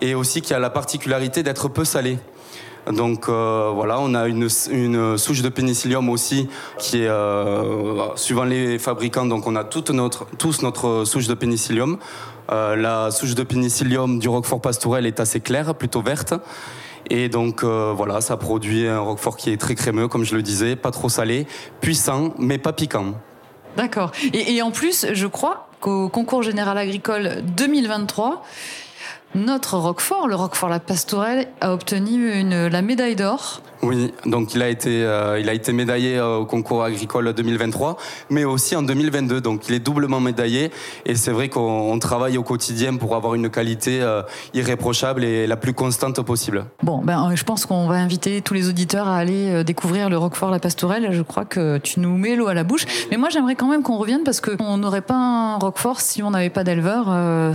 et 0.00 0.14
aussi 0.14 0.40
qui 0.40 0.54
a 0.54 0.58
la 0.58 0.70
particularité 0.70 1.42
d'être 1.42 1.68
peu 1.68 1.84
salé. 1.84 2.18
Donc 2.90 3.28
euh, 3.28 3.70
voilà, 3.74 3.98
on 4.00 4.14
a 4.14 4.26
une, 4.26 4.48
souche 4.48 5.42
de 5.42 5.48
pénicillium 5.48 6.08
aussi 6.08 6.48
qui 6.78 7.02
est 7.02 7.08
euh, 7.08 8.16
suivant 8.16 8.44
les 8.44 8.78
fabricants. 8.78 9.26
Donc 9.26 9.46
on 9.46 9.54
a 9.56 9.64
toute 9.64 9.90
notre, 9.90 10.26
tous 10.38 10.62
notre 10.62 11.04
souche 11.04 11.26
de 11.26 11.34
pénicillium. 11.34 11.98
Euh, 12.50 12.74
la 12.74 13.10
souche 13.10 13.34
de 13.34 13.42
pénicillium 13.42 14.18
du 14.18 14.28
Roquefort 14.28 14.60
Pastourel 14.60 15.06
est 15.06 15.20
assez 15.20 15.40
claire, 15.40 15.74
plutôt 15.74 16.02
verte. 16.02 16.34
Et 17.10 17.28
donc 17.28 17.64
voilà, 17.64 18.20
ça 18.20 18.36
produit 18.36 18.86
un 18.86 19.00
Roquefort 19.00 19.36
qui 19.36 19.50
est 19.50 19.56
très 19.56 19.74
crémeux, 19.74 20.08
comme 20.08 20.24
je 20.24 20.36
le 20.36 20.42
disais, 20.42 20.76
pas 20.76 20.90
trop 20.90 21.08
salé, 21.08 21.46
puissant, 21.80 22.34
mais 22.38 22.58
pas 22.58 22.72
piquant. 22.72 23.14
D'accord. 23.76 24.12
Et, 24.32 24.54
et 24.54 24.62
en 24.62 24.70
plus, 24.70 25.06
je 25.12 25.26
crois 25.26 25.68
qu'au 25.80 26.08
concours 26.08 26.42
général 26.42 26.78
agricole 26.78 27.42
2023, 27.56 28.44
notre 29.34 29.76
Roquefort, 29.76 30.28
le 30.28 30.34
Roquefort 30.34 30.68
La 30.68 30.80
Pastourelle, 30.80 31.48
a 31.60 31.72
obtenu 31.72 32.38
une, 32.38 32.66
la 32.66 32.82
médaille 32.82 33.16
d'or 33.16 33.62
oui, 33.82 34.12
donc 34.26 34.54
il 34.54 34.62
a 34.62 34.68
été, 34.68 35.04
euh, 35.04 35.40
il 35.40 35.48
a 35.48 35.54
été 35.54 35.72
médaillé 35.72 36.18
euh, 36.18 36.38
au 36.38 36.44
concours 36.44 36.84
agricole 36.84 37.32
2023, 37.32 37.96
mais 38.28 38.44
aussi 38.44 38.76
en 38.76 38.82
2022. 38.82 39.40
Donc 39.40 39.68
il 39.68 39.74
est 39.74 39.80
doublement 39.80 40.20
médaillé. 40.20 40.70
Et 41.06 41.14
c'est 41.14 41.30
vrai 41.30 41.48
qu'on 41.48 41.98
travaille 41.98 42.36
au 42.36 42.42
quotidien 42.42 42.96
pour 42.96 43.16
avoir 43.16 43.34
une 43.34 43.48
qualité 43.48 44.02
euh, 44.02 44.22
irréprochable 44.52 45.24
et 45.24 45.46
la 45.46 45.56
plus 45.56 45.72
constante 45.72 46.20
possible. 46.20 46.66
Bon, 46.82 47.00
ben, 47.02 47.32
je 47.34 47.42
pense 47.42 47.64
qu'on 47.64 47.86
va 47.86 47.94
inviter 47.94 48.42
tous 48.42 48.52
les 48.52 48.68
auditeurs 48.68 49.08
à 49.08 49.16
aller 49.16 49.64
découvrir 49.64 50.10
le 50.10 50.18
Roquefort 50.18 50.50
La 50.50 50.58
Pastourelle. 50.58 51.08
Je 51.12 51.22
crois 51.22 51.46
que 51.46 51.78
tu 51.78 52.00
nous 52.00 52.16
mets 52.16 52.36
l'eau 52.36 52.48
à 52.48 52.54
la 52.54 52.64
bouche. 52.64 52.84
Mais 53.10 53.16
moi, 53.16 53.30
j'aimerais 53.30 53.54
quand 53.54 53.68
même 53.68 53.82
qu'on 53.82 53.96
revienne 53.96 54.24
parce 54.24 54.42
qu'on 54.42 54.76
n'aurait 54.76 55.00
pas 55.00 55.14
un 55.14 55.56
Roquefort 55.56 56.00
si 56.00 56.22
on 56.22 56.30
n'avait 56.30 56.50
pas 56.50 56.64
d'éleveur. 56.64 57.06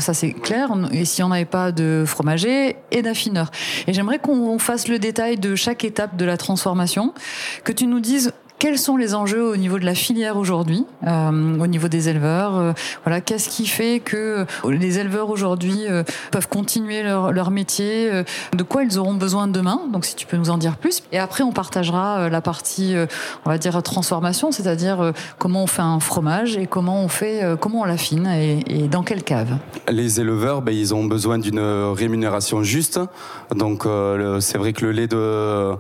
ça, 0.02 0.14
c'est 0.16 0.32
clair. 0.32 0.70
Et 0.92 1.06
si 1.06 1.22
on 1.22 1.30
n'avait 1.30 1.46
pas 1.46 1.65
de 1.72 2.04
fromager 2.06 2.76
et 2.92 3.02
d'affineur. 3.02 3.52
Et 3.88 3.94
j'aimerais 3.94 4.20
qu'on 4.20 4.60
fasse 4.60 4.88
le 4.88 5.00
détail 5.00 5.38
de 5.38 5.56
chaque 5.56 5.84
étape 5.84 6.18
de 6.18 6.26
la 6.26 6.38
transformation, 6.38 7.14
que 7.64 7.72
tu 7.72 7.88
nous 7.88 8.00
dises 8.00 8.34
quels 8.60 8.78
sont 8.78 8.98
les 8.98 9.16
enjeux 9.16 9.44
au 9.44 9.58
niveau 9.58 9.80
de 9.80 9.86
la 9.86 9.96
filière 9.96 10.38
aujourd'hui, 10.38 10.86
euh, 11.06 11.60
au 11.60 11.68
niveau 11.68 11.88
des 11.88 12.10
éleveurs 12.10 12.58
euh, 12.58 12.74
Voilà, 13.04 13.22
qu'est-ce 13.22 13.50
qui 13.50 13.68
fait 13.68 14.00
que 14.00 14.46
les 14.70 15.00
éleveurs 15.00 15.30
aujourd'hui 15.30 15.86
euh, 15.88 16.04
peuvent 16.32 16.48
continuer 16.48 17.04
leur, 17.04 17.32
leur 17.32 17.52
métier 17.52 18.24
De 18.54 18.64
quoi 18.64 18.84
ils 18.84 18.98
auront 18.98 19.14
besoin 19.14 19.48
demain 19.48 19.82
Donc, 19.92 20.06
si 20.06 20.16
tu 20.16 20.26
peux 20.26 20.38
nous 20.38 20.50
en 20.50 20.58
dire 20.58 20.78
plus. 20.78 21.04
Et 21.12 21.20
après, 21.20 21.44
on 21.44 21.52
partagera 21.52 22.30
la 22.30 22.42
partie, 22.42 22.96
on 23.46 23.50
va 23.50 23.58
dire 23.58 23.82
transformation, 23.84 24.52
c'est-à-dire 24.52 25.12
comment 25.38 25.64
on 25.64 25.68
fait 25.68 25.82
un 25.82 26.00
fromage 26.00 26.58
et 26.58 26.68
comment 26.68 27.04
on 27.04 27.08
fait, 27.08 27.44
comment 27.60 27.82
on 27.82 27.86
l'affine 27.86 28.28
et, 28.28 28.64
et 28.68 28.88
dans 28.88 29.04
quelle 29.04 29.24
cave. 29.24 29.58
Les 29.90 30.20
éleveurs, 30.20 30.62
ben, 30.62 30.74
ils 30.74 30.94
ont 30.94 31.04
besoin 31.04 31.38
d'une 31.38 31.60
rémunération 31.60 32.64
juste. 32.64 33.00
Donc, 33.54 33.84
c'est 34.40 34.58
vrai 34.58 34.74
que 34.74 34.86
le 34.86 34.92
lait 34.92 35.08
de 35.08 35.76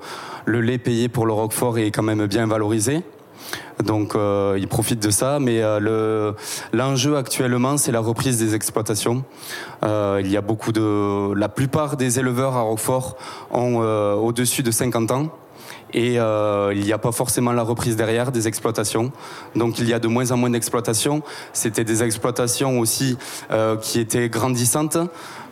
le 0.46 0.62
lait 0.62 0.78
payé 0.78 1.10
pour 1.10 1.25
le 1.25 1.34
Roquefort 1.34 1.78
est 1.80 1.92
quand 1.92 2.04
même 2.04 2.25
bien 2.28 2.48
valorisé. 2.48 3.04
Donc 3.84 4.16
euh, 4.16 4.56
ils 4.58 4.68
profitent 4.68 5.04
de 5.04 5.12
ça, 5.12 5.40
mais 5.40 5.62
euh, 5.62 6.32
l'enjeu 6.72 7.18
actuellement 7.18 7.78
c'est 7.78 7.92
la 7.92 8.00
reprise 8.00 8.38
des 8.40 8.56
exploitations. 8.56 9.24
Euh, 9.84 10.22
il 10.24 10.32
y 10.32 10.38
a 10.38 10.42
beaucoup 10.42 10.72
de, 10.72 11.34
la 11.34 11.50
plupart 11.50 11.98
des 11.98 12.20
éleveurs 12.20 12.56
à 12.56 12.62
Roquefort 12.62 13.18
ont 13.52 13.78
au-dessus 13.78 14.64
de 14.64 14.72
50 14.72 15.12
ans 15.12 15.30
et 15.96 16.20
euh, 16.20 16.74
il 16.75 16.84
n'y 16.84 16.92
a 16.92 16.98
pas 16.98 17.14
forcément 17.14 17.54
la 17.54 17.64
reprise 17.64 17.96
derrière 17.96 18.32
des 18.32 18.48
exploitations. 18.48 19.12
Donc 19.56 19.80
il 19.80 19.88
y 19.88 19.94
a 19.94 20.00
de 20.00 20.10
moins 20.10 20.32
en 20.32 20.38
moins 20.38 20.50
d'exploitations. 20.50 21.22
C'était 21.54 21.86
des 21.86 22.04
exploitations 22.04 22.80
aussi 22.80 23.18
euh, 23.52 23.78
qui 23.78 24.02
étaient 24.02 24.28
grandissantes. 24.28 24.98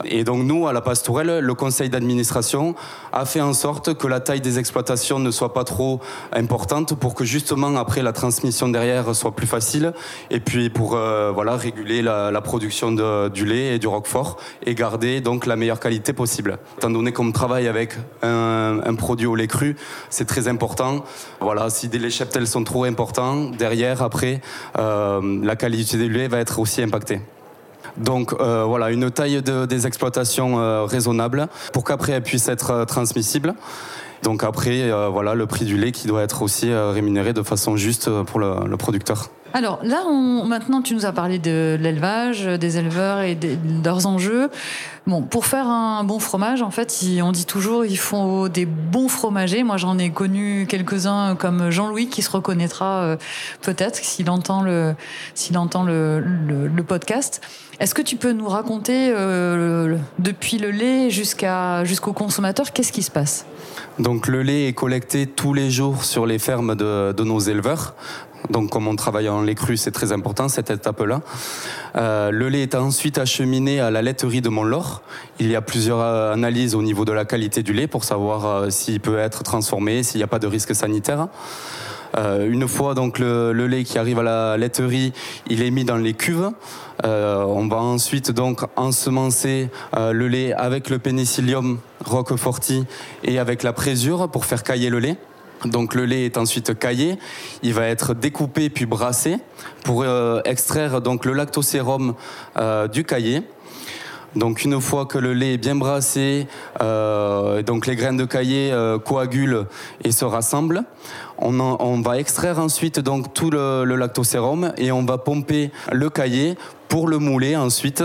Et 0.06 0.24
donc 0.24 0.44
nous, 0.44 0.68
à 0.68 0.74
la 0.74 0.82
Pastourelle, 0.82 1.40
le 1.40 1.54
conseil 1.54 1.90
d'administration 1.90 2.76
a 3.12 3.26
fait 3.26 3.42
en 3.42 3.54
sorte 3.54 3.94
que 3.96 4.08
la 4.08 4.20
taille 4.20 4.42
des 4.42 4.60
exploitations 4.60 5.20
ne 5.20 5.32
soit 5.32 5.54
pas 5.54 5.64
trop 5.64 6.00
importante 6.32 6.96
pour 6.96 7.16
que 7.16 7.26
justement 7.26 7.76
après 7.78 8.02
la 8.02 8.12
transmission 8.12 8.70
derrière 8.70 9.16
soit 9.16 9.36
plus 9.36 9.48
facile 9.48 9.94
et 10.30 10.40
puis 10.40 10.70
pour 10.70 10.96
euh, 10.96 11.32
voilà 11.34 11.56
réguler 11.56 12.02
la, 12.02 12.42
production 12.42 12.92
du 13.30 13.46
lait 13.46 13.76
et 13.76 13.80
du 13.80 13.88
roquefort 13.88 14.38
et 14.66 14.76
garder 14.76 15.22
donc 15.22 15.46
la 15.46 15.56
meilleure 15.56 15.80
qualité 15.80 16.12
possible. 16.12 16.58
Étant 16.78 16.90
donné 16.90 17.14
qu'on 17.14 17.32
travaille 17.32 17.68
avec 17.68 17.96
un, 18.22 18.82
un 18.84 18.96
produit 18.96 19.28
au 19.28 19.36
lait 19.36 19.48
cru, 19.48 19.78
c'est 20.10 20.26
très 20.26 20.48
important. 20.48 21.04
Voilà, 21.40 21.70
si 21.70 21.88
les 21.88 22.10
cheptels 22.10 22.48
sont 22.48 22.64
trop 22.64 22.84
importants, 22.84 23.46
derrière, 23.50 24.02
après, 24.02 24.42
euh, 24.78 25.40
la 25.44 25.56
qualité 25.56 25.98
du 25.98 26.10
lait 26.10 26.28
va 26.28 26.40
être 26.40 26.60
aussi 26.60 26.82
impactée. 26.82 27.22
Donc 27.98 28.34
euh, 28.34 28.64
voilà, 28.66 28.92
une 28.92 29.12
taille 29.12 29.42
de, 29.42 29.66
des 29.66 29.88
exploitations 29.88 30.60
euh, 30.60 30.86
raisonnable 30.86 31.48
pour 31.74 31.84
qu'après 31.84 32.14
elle 32.14 32.24
puisse 32.24 32.48
être 32.48 32.86
transmissible. 32.86 33.54
Donc 34.24 34.44
après, 34.46 34.90
voilà, 35.10 35.36
le 35.36 35.46
prix 35.48 35.66
du 35.66 35.76
lait 35.76 35.92
qui 35.92 36.08
doit 36.08 36.22
être 36.22 36.44
aussi 36.44 36.74
rémunéré 36.74 37.34
de 37.34 37.44
façon 37.44 37.76
juste 37.76 38.10
pour 38.24 38.40
le 38.40 38.78
producteur. 38.78 39.30
Alors 39.56 39.80
là, 39.84 40.04
maintenant, 40.46 40.82
tu 40.82 40.96
nous 40.96 41.06
as 41.06 41.12
parlé 41.12 41.38
de 41.38 41.78
l'élevage, 41.80 42.46
des 42.46 42.80
éleveurs 42.80 43.22
et 43.22 43.36
de 43.36 43.56
leurs 43.86 44.08
enjeux. 44.08 44.50
Bon, 45.06 45.22
pour 45.22 45.46
faire 45.46 45.68
un 45.68 46.04
bon 46.04 46.18
fromage, 46.18 46.64
en 46.64 46.72
fait, 46.72 47.06
on 47.22 47.32
dit 47.32 47.46
toujours 47.46 47.86
il 47.86 47.98
faut 47.98 48.50
des 48.50 48.66
bons 48.66 49.10
fromagers. 49.10 49.64
Moi, 49.64 49.78
j'en 49.78 50.00
ai 50.00 50.10
connu 50.10 50.66
quelques-uns 50.68 51.36
comme 51.36 51.70
Jean-Louis 51.70 52.08
qui 52.08 52.24
se 52.24 52.32
reconnaîtra 52.32 53.04
euh, 53.04 53.18
peut-être 53.62 53.98
s'il 53.98 54.32
entend 54.32 54.64
le 54.64 54.96
s'il 55.36 55.56
entend 55.60 55.84
le, 55.84 56.24
podcast. 56.88 57.42
Est-ce 57.80 57.94
que 57.94 58.02
tu 58.02 58.16
peux 58.16 58.32
nous 58.32 58.48
raconter 58.48 59.14
euh, 59.16 59.98
depuis 60.20 60.58
le 60.58 60.72
lait 60.72 61.10
jusqu'à 61.12 61.84
jusqu'au 61.86 62.12
consommateur 62.12 62.74
qu'est-ce 62.74 62.92
qui 62.92 63.04
se 63.04 63.12
passe? 63.12 63.46
Donc 64.00 64.28
le 64.28 64.42
lait 64.42 64.68
est 64.68 64.74
collecté 64.74 65.28
tous 65.28 65.54
les 65.54 65.70
jours 65.70 66.04
sur 66.04 66.26
les 66.26 66.40
fermes 66.40 66.76
de, 66.76 67.12
de 67.14 67.24
nos 67.24 67.40
éleveurs 67.40 67.94
donc 68.50 68.70
comme 68.70 68.88
on 68.88 68.96
travaille 68.96 69.30
en 69.30 69.42
lait 69.42 69.56
cru, 69.56 69.78
c'est 69.78 69.92
très 69.92 70.12
important 70.12 70.50
cette 70.50 70.70
étape-là. 70.70 71.22
Euh, 71.96 72.32
le 72.32 72.50
lait 72.50 72.62
est 72.62 72.76
ensuite 72.76 73.18
acheminé 73.18 73.80
à 73.80 73.92
la 73.92 74.02
laiterie 74.02 74.42
de 74.42 74.50
Montlore. 74.50 75.02
Il 75.40 75.50
y 75.50 75.56
a 75.56 75.62
plusieurs 75.62 76.00
euh, 76.00 76.34
analyses 76.34 76.76
au 76.76 76.82
niveau 76.82 77.06
de 77.06 77.12
la 77.12 77.26
qualité 77.26 77.64
du 77.64 77.74
lait 77.74 77.88
pour 77.88 78.04
savoir 78.04 78.46
euh, 78.46 78.70
s'il 78.70 79.00
peut 79.00 79.18
être 79.18 79.44
transformé, 79.44 80.04
s'il 80.04 80.20
n'y 80.20 80.24
a 80.24 80.28
pas 80.28 80.40
de 80.40 80.48
risque 80.48 80.76
sanitaire. 80.76 81.28
Euh, 82.16 82.48
une 82.50 82.68
fois 82.68 82.94
donc 82.94 83.18
le, 83.20 83.54
le, 83.54 83.68
lait 83.68 83.84
qui 83.84 83.98
arrive 83.98 84.20
à 84.20 84.24
la 84.24 84.58
laiterie, 84.58 85.14
il 85.48 85.64
est 85.64 85.72
mis 85.72 85.84
dans 85.84 85.98
les 85.98 86.14
cuves. 86.14 86.52
Euh, 87.06 87.44
on 87.44 87.68
va 87.68 87.78
ensuite 87.78 88.32
donc 88.32 88.62
ensemencer 88.76 89.70
euh, 89.96 90.14
le 90.14 90.28
lait 90.28 90.54
avec 90.54 90.90
le 90.90 91.00
pénicillium 91.00 91.80
roqueforti 92.06 92.86
et 93.24 93.40
avec 93.40 93.64
la 93.64 93.74
présure 93.74 94.30
pour 94.30 94.46
faire 94.46 94.64
cailler 94.64 94.90
le 94.90 95.00
lait. 95.00 95.18
Donc 95.66 95.96
le 95.96 96.06
lait 96.06 96.26
est 96.26 96.38
ensuite 96.38 96.78
caillé, 96.78 97.18
il 97.62 97.74
va 97.74 97.88
être 97.88 98.14
découpé 98.14 98.70
puis 98.70 98.86
brassé 98.86 99.38
pour 99.84 100.04
euh, 100.04 100.42
extraire 100.46 101.02
donc 101.02 101.26
le 101.26 101.34
lactosérum 101.34 102.16
euh, 102.58 102.88
du 102.88 103.04
caillé. 103.04 103.44
Donc 104.36 104.66
une 104.66 104.82
fois 104.82 105.06
que 105.06 105.20
le 105.20 105.34
lait 105.34 105.54
est 105.54 105.58
bien 105.58 105.76
brassé, 105.76 106.48
euh, 106.82 107.62
donc 107.62 107.86
les 107.86 107.96
graines 107.96 108.18
de 108.18 108.26
caillé 108.26 108.76
coagulent 109.06 109.68
et 110.04 110.12
se 110.12 110.26
rassemblent. 110.26 110.84
On, 111.38 112.02
va 112.02 112.18
extraire 112.18 112.58
ensuite 112.58 113.00
donc 113.00 113.34
tout 113.34 113.52
le, 113.52 113.84
le, 113.84 113.96
lactosérum 113.96 114.74
et 114.78 114.92
on 114.92 115.06
va 115.06 115.20
pomper 115.20 115.72
le 115.92 116.10
caillé 116.10 116.58
pour 116.88 117.08
le 117.08 117.20
mouler 117.20 117.56
ensuite 117.56 118.04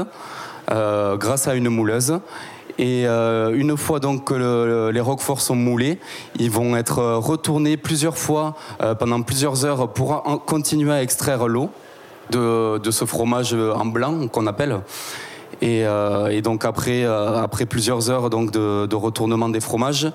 grâce 0.68 1.48
à 1.48 1.54
une 1.54 1.70
mouleuse. 1.70 2.20
Et 2.78 3.06
euh, 3.06 3.52
une 3.54 3.76
fois 3.76 4.00
donc 4.00 4.24
que 4.24 4.90
les 4.90 5.00
roqueforts 5.00 5.40
sont 5.40 5.56
moulés, 5.56 5.98
ils 6.38 6.50
vont 6.50 6.76
être 6.76 7.02
retournés 7.16 7.76
plusieurs 7.76 8.16
fois 8.16 8.54
euh, 8.82 8.94
pendant 8.94 9.22
plusieurs 9.22 9.64
heures 9.64 9.92
pour 9.92 10.22
continuer 10.46 10.92
à 10.92 11.02
extraire 11.02 11.48
l'eau 11.48 11.70
de, 12.30 12.90
ce 12.90 13.04
fromage 13.04 13.54
en 13.54 13.86
blanc 13.86 14.28
qu'on 14.28 14.46
appelle. 14.46 14.80
Et, 15.60 15.84
euh, 15.84 16.40
donc 16.40 16.64
après, 16.64 17.04
euh, 17.04 17.42
après 17.42 17.66
plusieurs 17.66 18.10
heures 18.10 18.30
donc 18.30 18.50
de, 18.52 18.94
retournement 18.94 19.48
des 19.48 19.60
fromages, 19.60 20.10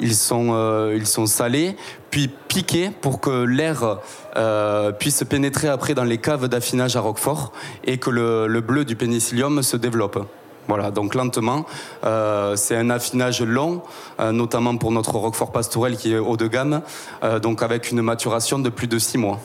ils 0.00 0.14
sont, 0.14 0.50
euh, 0.52 0.94
ils 0.96 1.06
sont 1.06 1.26
salés, 1.26 1.76
puis 2.10 2.28
piqués 2.48 2.90
pour 3.00 3.20
que 3.20 3.44
l'air 3.44 3.98
puisse 4.98 5.24
pénétrer 5.28 5.68
après 5.68 5.94
dans 5.94 6.04
les 6.04 6.18
caves 6.18 6.48
d'affinage 6.48 6.96
à 6.96 7.00
Roquefort 7.00 7.52
et 7.84 7.98
que 7.98 8.10
le, 8.10 8.46
le 8.46 8.60
bleu 8.60 8.84
du 8.84 8.94
pénicillium 8.94 9.62
se 9.62 9.76
développe. 9.76 10.24
Voilà, 10.68 10.90
donc 10.90 11.14
lentement. 11.14 11.64
Euh, 12.04 12.54
c'est 12.54 12.76
un 12.76 12.90
affinage 12.90 13.42
long, 13.42 13.82
euh, 14.20 14.32
notamment 14.32 14.76
pour 14.76 14.92
notre 14.92 15.16
Roquefort 15.16 15.50
Pastourel 15.50 15.96
qui 15.96 16.12
est 16.12 16.18
haut 16.18 16.36
de 16.36 16.46
gamme, 16.46 16.82
euh, 17.24 17.38
donc 17.38 17.62
avec 17.62 17.90
une 17.90 18.02
maturation 18.02 18.58
de 18.58 18.68
plus 18.68 18.86
de 18.86 18.98
six 18.98 19.16
mois. 19.16 19.40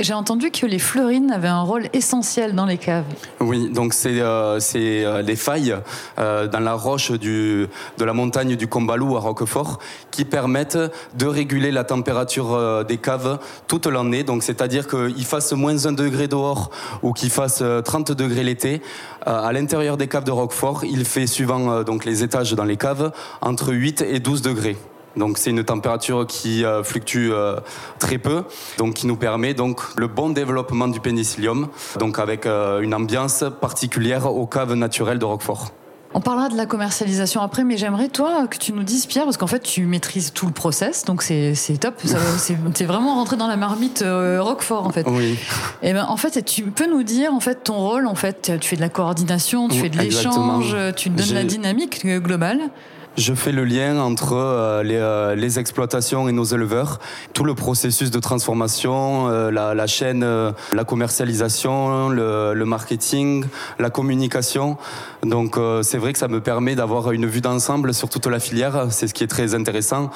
J'ai 0.00 0.14
entendu 0.14 0.50
que 0.50 0.66
les 0.66 0.78
fleurines 0.78 1.30
avaient 1.30 1.48
un 1.48 1.62
rôle 1.62 1.88
essentiel 1.92 2.54
dans 2.54 2.66
les 2.66 2.78
caves. 2.78 3.04
Oui, 3.40 3.70
donc 3.70 3.92
c'est 3.94 4.20
euh, 4.20 4.58
euh, 4.74 5.22
les 5.22 5.36
failles 5.36 5.76
euh, 6.18 6.46
dans 6.46 6.60
la 6.60 6.74
roche 6.74 7.12
du, 7.12 7.66
de 7.98 8.04
la 8.04 8.12
montagne 8.12 8.56
du 8.56 8.68
Combalou 8.68 9.16
à 9.16 9.20
Roquefort 9.20 9.78
qui 10.10 10.24
permettent 10.24 10.78
de 11.18 11.26
réguler 11.26 11.70
la 11.70 11.84
température 11.84 12.54
euh, 12.54 12.84
des 12.84 12.96
caves 12.96 13.38
toute 13.66 13.86
l'année. 13.86 14.24
Donc 14.24 14.42
c'est-à-dire 14.42 14.88
qu'il 14.88 15.24
fasse 15.24 15.52
moins 15.52 15.86
1 15.86 15.92
degré 15.92 16.28
dehors 16.28 16.70
ou 17.02 17.12
qu'il 17.12 17.30
fasse 17.30 17.62
30 17.84 18.12
degrés 18.12 18.44
l'été. 18.44 18.82
à 19.24 19.52
l'intérieur 19.52 19.96
des 19.96 20.08
caves 20.08 20.24
de 20.24 20.30
Roquefort, 20.30 20.84
il 20.84 21.04
fait, 21.04 21.26
suivant 21.26 21.82
donc 21.82 22.04
les 22.04 22.22
étages 22.22 22.52
dans 22.52 22.64
les 22.64 22.76
caves, 22.76 23.12
entre 23.40 23.72
8 23.72 24.02
et 24.02 24.20
12 24.20 24.42
degrés. 24.42 24.76
Donc 25.16 25.38
c'est 25.38 25.50
une 25.50 25.64
température 25.64 26.26
qui 26.26 26.64
euh, 26.64 26.82
fluctue 26.82 27.30
euh, 27.30 27.56
très 27.98 28.18
peu, 28.18 28.44
donc 28.78 28.94
qui 28.94 29.06
nous 29.06 29.16
permet 29.16 29.54
donc 29.54 29.80
le 29.96 30.08
bon 30.08 30.30
développement 30.30 30.88
du 30.88 31.00
pénicillium, 31.00 31.68
donc 31.98 32.18
avec 32.18 32.44
euh, 32.44 32.80
une 32.80 32.94
ambiance 32.94 33.44
particulière 33.60 34.26
aux 34.26 34.46
caves 34.46 34.74
naturelles 34.74 35.18
de 35.18 35.24
Roquefort. 35.24 35.72
On 36.14 36.20
parlera 36.20 36.48
de 36.48 36.56
la 36.56 36.64
commercialisation 36.64 37.42
après, 37.42 37.64
mais 37.64 37.76
j'aimerais 37.76 38.08
toi 38.08 38.46
que 38.46 38.56
tu 38.56 38.72
nous 38.72 38.84
dises 38.84 39.06
Pierre, 39.06 39.24
parce 39.24 39.36
qu'en 39.36 39.46
fait 39.46 39.60
tu 39.60 39.86
maîtrises 39.86 40.32
tout 40.32 40.46
le 40.46 40.52
process, 40.52 41.04
donc 41.04 41.22
c'est 41.22 41.54
top. 41.80 41.94
es 42.80 42.84
vraiment 42.84 43.14
rentré 43.14 43.36
dans 43.36 43.48
la 43.48 43.56
marmite 43.56 44.04
Roquefort 44.06 44.86
en 44.86 44.90
fait. 44.90 45.06
Oui. 45.08 45.38
Et 45.82 45.92
ben 45.92 46.06
en 46.08 46.16
fait 46.16 46.44
tu 46.44 46.64
peux 46.64 46.88
nous 46.88 47.02
dire 47.02 47.34
en 47.34 47.40
fait 47.40 47.64
ton 47.64 47.76
rôle 47.76 48.06
en 48.06 48.14
fait? 48.14 48.52
Tu 48.60 48.68
fais 48.68 48.76
de 48.76 48.80
la 48.82 48.88
coordination, 48.88 49.68
tu 49.68 49.80
fais 49.80 49.88
de 49.88 49.98
l'échange, 49.98 50.76
tu 50.94 51.08
donnes 51.08 51.34
la 51.34 51.44
dynamique 51.44 52.06
globale. 52.06 52.70
Je 53.16 53.32
fais 53.32 53.52
le 53.52 53.64
lien 53.64 53.98
entre 53.98 54.34
euh, 54.34 54.82
les, 54.82 54.96
euh, 54.96 55.34
les, 55.34 55.58
exploitations 55.58 56.28
et 56.28 56.32
nos 56.32 56.44
éleveurs, 56.44 56.98
tout 57.32 57.44
le 57.44 57.54
processus 57.54 58.10
de 58.10 58.18
transformation, 58.18 59.28
euh, 59.28 59.50
la, 59.50 59.74
la, 59.74 59.86
chaîne, 59.86 60.24
la 60.72 60.84
commercialisation, 60.84 62.10
le, 62.10 62.52
le, 62.52 62.64
marketing, 62.66 63.46
la 63.78 63.88
communication. 63.88 64.76
Donc 65.22 65.58
c'est 65.82 65.98
vrai 65.98 66.12
que 66.12 66.18
ça 66.18 66.28
me 66.28 66.40
permet 66.40 66.74
d'avoir 66.74 67.10
une 67.12 67.26
vue 67.26 67.40
d'ensemble 67.40 67.94
sur 67.94 68.10
toute 68.10 68.26
la 68.26 68.38
filière. 68.38 68.88
C'est 68.90 69.08
ce 69.08 69.14
qui 69.14 69.24
est 69.24 69.28
très 69.28 69.54
intéressant 69.54 70.10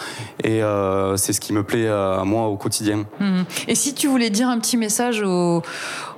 et 0.45 0.61
c'est 1.17 1.33
ce 1.33 1.41
qui 1.41 1.53
me 1.53 1.63
plaît 1.63 1.89
à 1.89 2.23
moi 2.25 2.47
au 2.47 2.57
quotidien. 2.57 3.05
Mmh. 3.19 3.43
Et 3.67 3.75
si 3.75 3.95
tu 3.95 4.09
voulais 4.09 4.31
dire 4.31 4.49
un 4.49 4.59
petit 4.59 4.77
message 4.77 5.23
aux, 5.23 5.63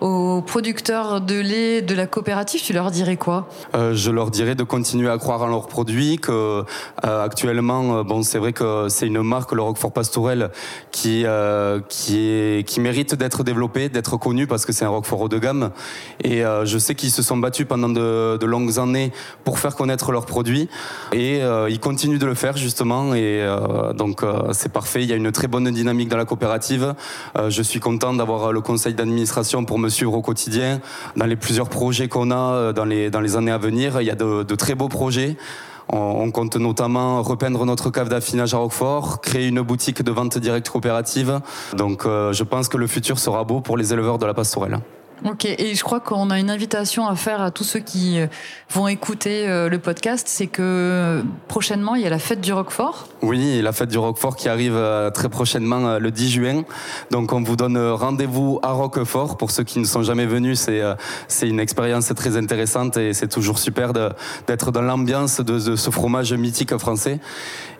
aux 0.01 0.43
producteurs 0.43 1.21
de 1.21 1.41
lait 1.41 1.83
de 1.83 1.95
la 1.95 2.07
coopérative, 2.07 2.61
tu 2.63 2.73
leur 2.73 2.91
dirais 2.91 3.17
quoi? 3.17 3.49
Je 3.75 4.11
leur 4.11 4.31
dirais 4.31 4.55
de 4.55 4.65
continuer 4.65 5.11
à 5.11 5.19
croire 5.19 5.43
en 5.43 5.47
leurs 5.47 5.69
produits, 5.69 6.19
que 6.19 6.65
actuellement, 7.03 8.05
bon, 8.05 8.23
c'est 8.23 8.39
vrai 8.39 8.53
que 8.53 8.87
c'est 8.89 9.07
une 9.07 9.23
marque, 9.23 9.53
le 9.53 9.63
Roquefort 9.63 9.93
Pastourel, 9.93 10.51
qui 10.91 11.25
est 11.25 12.67
qui 12.67 12.81
mérite 12.81 13.15
d'être 13.15 13.45
développé, 13.45 13.89
d'être 13.89 14.17
connu 14.17 14.47
parce 14.47 14.67
que 14.67 14.73
c'est 14.73 14.85
un 14.85 14.89
Roquefort 14.89 15.23
haut 15.23 15.29
de 15.29 15.39
gamme. 15.39 15.71
Et 16.23 16.43
je 16.65 16.79
sais 16.79 16.95
qu'ils 16.95 17.11
se 17.11 17.23
sont 17.23 17.37
battus 17.37 17.67
pendant 17.67 17.89
de, 17.89 18.45
longues 18.45 18.79
années 18.79 19.13
pour 19.45 19.59
faire 19.59 19.77
connaître 19.77 20.13
leurs 20.13 20.27
produits 20.27 20.69
et 21.13 21.41
ils 21.69 21.81
continuent 21.81 22.19
de 22.19 22.27
le 22.27 22.35
faire 22.35 22.57
justement. 22.57 23.15
Et 23.15 23.47
donc 23.95 24.23
c'est 24.53 24.73
parfait. 24.73 25.03
Il 25.03 25.09
y 25.09 25.13
a 25.13 25.17
une 25.17 25.33
très 25.33 25.49
bonne 25.49 25.71
dynamique 25.71 26.09
dans 26.09 26.17
la 26.17 26.25
coopérative. 26.25 26.95
je 27.49 27.63
suis 27.63 27.81
content 27.81 28.15
d'avoir 28.15 28.53
le 28.53 28.61
conseil 28.61 28.95
d'administration 28.95 29.65
pour 29.65 29.79
me 29.79 29.89
suivre 29.89 30.15
au 30.15 30.23
quotidien 30.23 30.81
dans 31.17 31.27
les 31.27 31.37
plusieurs 31.37 31.69
projets 31.69 32.09
qu'on 32.09 32.31
a 32.31 32.73
dans 32.73 32.85
les 32.85 33.11
dans 33.11 33.21
les 33.21 33.37
années 33.37 33.53
à 33.53 33.59
venir. 33.59 34.01
Il 34.01 34.07
y 34.07 34.11
a 34.11 34.15
de 34.15 34.55
très 34.55 34.75
beaux 34.75 34.89
projets. 34.89 35.37
On, 35.93 36.31
compte 36.31 36.57
notamment 36.57 37.23
repeindre 37.23 37.67
notre 37.67 37.91
cave 37.91 38.09
d'affinage 38.09 38.55
à 38.55 38.57
Roquefort, 38.57 39.21
créer 39.21 39.49
une 39.49 39.61
boutique 39.61 40.03
de 40.03 40.11
vente 40.11 40.39
directe 40.39 40.71
coopérative. 40.71 41.41
Donc 41.77 42.07
euh, 42.07 42.33
je 42.33 42.45
pense 42.45 42.69
que 42.69 42.79
le 42.79 42.87
futur 42.87 43.19
sera 43.19 43.45
beau 43.45 43.61
pour 43.61 43.77
les 43.77 43.93
éleveurs 43.93 44.19
de 44.19 44.25
la 44.25 44.33
pastorelle. 44.33 44.81
Ok, 45.25 45.45
et 45.45 45.77
je 45.77 45.85
crois 45.85 46.01
qu'on 46.01 46.31
a 46.31 46.41
une 46.41 46.51
invitation 46.51 47.07
à 47.07 47.15
faire 47.15 47.41
à 47.41 47.53
tous 47.53 47.63
ceux 47.63 47.79
qui 47.79 48.19
euh, 48.19 48.27
vont 48.73 48.89
écouter 48.89 49.49
euh, 49.49 49.69
le 49.69 49.79
podcast, 49.79 50.27
c'est 50.29 50.49
que 50.49 50.63
euh, 50.63 51.23
prochainement 51.47 51.95
il 51.95 52.03
y 52.03 52.07
a 52.07 52.11
la 52.11 52.19
fête 52.19 52.41
du 52.41 52.53
Roquefort. 52.53 53.07
Oui, 53.23 53.63
la 53.63 53.71
fête 53.71 53.89
du 53.89 53.99
Roquefort 53.99 54.35
qui 54.35 54.49
arrive 54.49 54.77
très 55.15 55.29
prochainement 55.29 55.99
le 55.99 56.11
10 56.11 56.31
juin. 56.31 56.63
Donc 57.13 57.33
on 57.33 57.41
vous 57.41 57.55
donne 57.55 57.79
rendez-vous 57.79 58.59
à 58.65 58.73
Roquefort. 58.73 59.37
Pour 59.37 59.53
ceux 59.53 59.63
qui 59.63 59.79
ne 59.79 59.85
sont 59.85 60.03
jamais 60.03 60.27
venus, 60.27 60.59
c'est 60.59 60.83
c'est 61.29 61.49
une 61.49 61.61
expérience 61.61 62.13
très 62.17 62.37
intéressante 62.37 62.97
et 62.97 63.13
c'est 63.13 63.29
toujours 63.29 63.61
super 63.61 63.93
d'être 63.93 64.73
dans 64.73 64.83
l'ambiance 64.83 65.41
de, 65.41 65.61
de, 65.61 65.77
ce 65.77 65.91
fromage 65.91 66.33
mythique 66.33 66.77
français. 66.79 67.21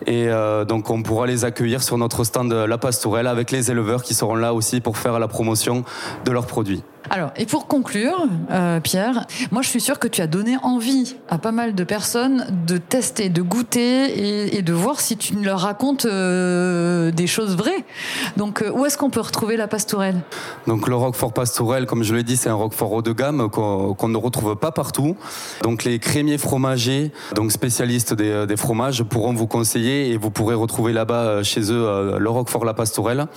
Et 0.07 0.27
donc 0.67 0.89
on 0.89 1.03
pourra 1.03 1.27
les 1.27 1.43
accueillir 1.43 1.83
sur 1.83 1.97
notre 1.97 2.23
stand 2.23 2.53
La 2.53 2.77
Pastourelle 2.77 3.27
avec 3.27 3.51
les 3.51 3.69
éleveurs 3.69 4.01
qui 4.01 4.13
seront 4.13 4.35
là 4.35 4.53
aussi 4.53 4.79
pour 4.79 4.97
faire 4.97 5.19
la 5.19 5.27
promotion 5.27 5.83
de 6.23 6.31
leurs 6.31 6.47
produits. 6.47 6.83
Alors, 7.09 7.31
et 7.35 7.45
pour 7.45 7.67
conclure, 7.67 8.27
euh, 8.51 8.79
Pierre, 8.79 9.25
moi 9.51 9.61
je 9.61 9.69
suis 9.69 9.81
sûre 9.81 9.99
que 9.99 10.07
tu 10.07 10.21
as 10.21 10.27
donné 10.27 10.57
envie 10.61 11.15
à 11.29 11.37
pas 11.37 11.51
mal 11.51 11.75
de 11.75 11.83
personnes 11.83 12.45
de 12.67 12.77
tester, 12.77 13.29
de 13.29 13.41
goûter 13.41 14.55
et, 14.55 14.61
de 14.61 14.73
voir 14.73 14.99
si 15.01 15.17
tu 15.17 15.35
leur 15.35 15.59
racontes 15.61 16.05
euh, 16.05 17.11
des 17.11 17.27
choses 17.27 17.55
vraies. 17.55 17.85
Donc, 18.37 18.61
euh, 18.61 18.71
où 18.71 18.85
est-ce 18.85 18.97
qu'on 18.97 19.09
peut 19.09 19.19
retrouver 19.19 19.57
la 19.57 19.67
pastourelle 19.67 20.21
Donc, 20.67 20.87
le 20.87 20.95
Roquefort 20.95 21.33
Pastourelle, 21.33 21.85
comme 21.85 22.03
je 22.03 22.13
l'ai 22.15 22.23
dit, 22.23 22.37
c'est 22.37 22.49
un 22.49 22.53
Roquefort 22.53 22.91
haut 22.91 23.01
de 23.01 23.11
gamme 23.11 23.49
qu'on 23.49 24.07
ne 24.07 24.17
retrouve 24.17 24.55
pas 24.55 24.71
partout. 24.71 25.17
Donc, 25.63 25.83
les 25.83 25.99
crémiers 25.99 26.37
fromagers, 26.37 27.11
donc 27.35 27.51
spécialistes 27.51 28.13
des, 28.13 28.45
des 28.47 28.57
fromages, 28.57 29.03
pourront 29.03 29.33
vous 29.33 29.47
conseiller 29.47 30.11
et 30.11 30.17
vous 30.17 30.29
pourrez 30.29 30.55
retrouver 30.55 30.93
là-bas 30.93 31.43
chez 31.43 31.71
eux 31.71 32.17
le 32.17 32.29
Roquefort 32.29 32.65
La 32.65 32.73
Pastourelle. 32.73 33.27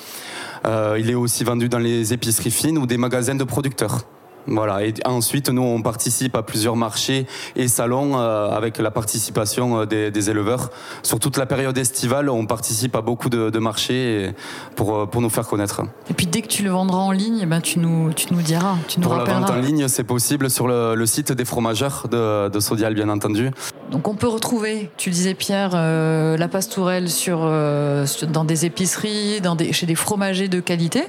Euh, 0.67 0.97
il 0.99 1.11
est 1.11 1.15
aussi 1.15 1.45
vendu 1.45 1.69
dans 1.69 1.79
les 1.79 2.13
épiceries 2.13 2.51
fines 2.51 2.79
ou 2.79 2.87
des 2.87 2.97
magasins 2.97 3.35
de 3.35 3.45
producteurs. 3.45 4.03
Voilà. 4.49 4.85
Et 4.85 4.95
ensuite, 5.05 5.49
nous, 5.49 5.63
on 5.63 5.83
participe 5.83 6.37
à 6.37 6.43
plusieurs 6.43 6.77
marchés 6.77 7.27
et 7.57 7.67
salons 7.67 8.17
euh, 8.17 8.49
avec 8.51 8.79
la 8.79 8.91
participation 8.93 9.81
euh, 9.81 9.87
des, 9.87 10.11
des, 10.13 10.31
éleveurs. 10.31 10.71
Sur 11.03 11.19
toute 11.19 11.37
la 11.37 11.47
période 11.47 11.77
estivale, 11.77 12.31
on 12.31 12.47
participe 12.47 12.95
à 12.95 13.01
beaucoup 13.01 13.29
de, 13.29 13.51
de 13.51 13.59
marchés 13.59 14.33
pour, 14.77 15.09
pour 15.09 15.21
nous 15.21 15.31
faire 15.31 15.49
connaître. 15.49 15.83
Et 16.09 16.15
puis, 16.15 16.27
dès 16.27 16.43
que 16.43 16.49
tu 16.49 16.63
le 16.63 16.71
vendras 16.71 16.99
en 16.99 17.11
ligne, 17.11 17.41
eh 17.43 17.47
ben, 17.47 17.61
tu, 17.61 17.81
nous, 17.81 18.13
tu 18.13 18.33
nous 18.33 18.43
diras. 18.43 18.77
Tu 18.87 19.01
nous 19.01 19.09
pour 19.09 19.17
la 19.17 19.25
vente 19.25 19.51
en 19.51 19.57
ligne, 19.57 19.89
c'est 19.89 20.05
possible 20.05 20.49
sur 20.49 20.69
le, 20.69 20.95
le, 20.95 21.07
site 21.07 21.33
des 21.33 21.45
fromageurs 21.45 22.07
de, 22.09 22.49
de, 22.49 22.61
Sodial, 22.61 22.95
bien 22.95 23.09
entendu. 23.09 23.51
Donc, 23.91 24.09
on 24.09 24.15
peut 24.15 24.27
retrouver, 24.27 24.91
tu 24.97 25.11
le 25.11 25.15
disais, 25.15 25.35
Pierre, 25.35 25.71
euh, 25.75 26.37
la 26.37 26.49
pastourelle 26.49 27.09
sur, 27.09 27.41
euh, 27.43 28.05
dans 28.33 28.45
des 28.45 28.67
épiceries, 28.67 29.41
chez 29.71 29.87
des 29.87 29.95
fromagers 29.95 30.49
de 30.49 30.59
qualité. 30.61 31.05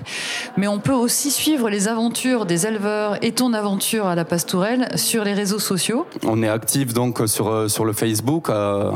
Mais 0.58 0.68
on 0.68 0.80
peut 0.80 0.94
aussi 0.94 1.32
suivre 1.32 1.70
les 1.70 1.88
aventures 1.88 2.46
des 2.46 2.68
éleveurs 2.68 3.18
et 3.24 3.32
ton 3.32 3.54
aventure 3.54 4.06
à 4.06 4.16
la 4.16 4.26
Pastourelle 4.26 4.90
sur 4.96 5.24
les 5.24 5.34
réseaux 5.34 5.60
sociaux 5.60 6.06
On 6.24 6.44
est 6.44 6.50
actif 6.50 6.94
donc 6.94 7.22
sur, 7.26 7.48
euh, 7.50 7.68
sur 7.68 7.84
le 7.84 7.94
Facebook. 7.94 8.52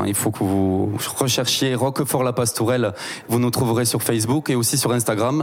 Il 0.06 0.14
faut 0.14 0.30
que 0.30 0.44
vous 0.44 0.92
recherchiez 1.18 1.74
Roquefort 1.74 2.22
la 2.22 2.32
Pastourelle. 2.32 2.92
Vous 3.28 3.40
nous 3.40 3.50
trouverez 3.50 3.84
sur 3.84 4.02
Facebook 4.02 4.50
et 4.50 4.54
aussi 4.54 4.78
sur 4.78 4.92
Instagram. 4.92 5.42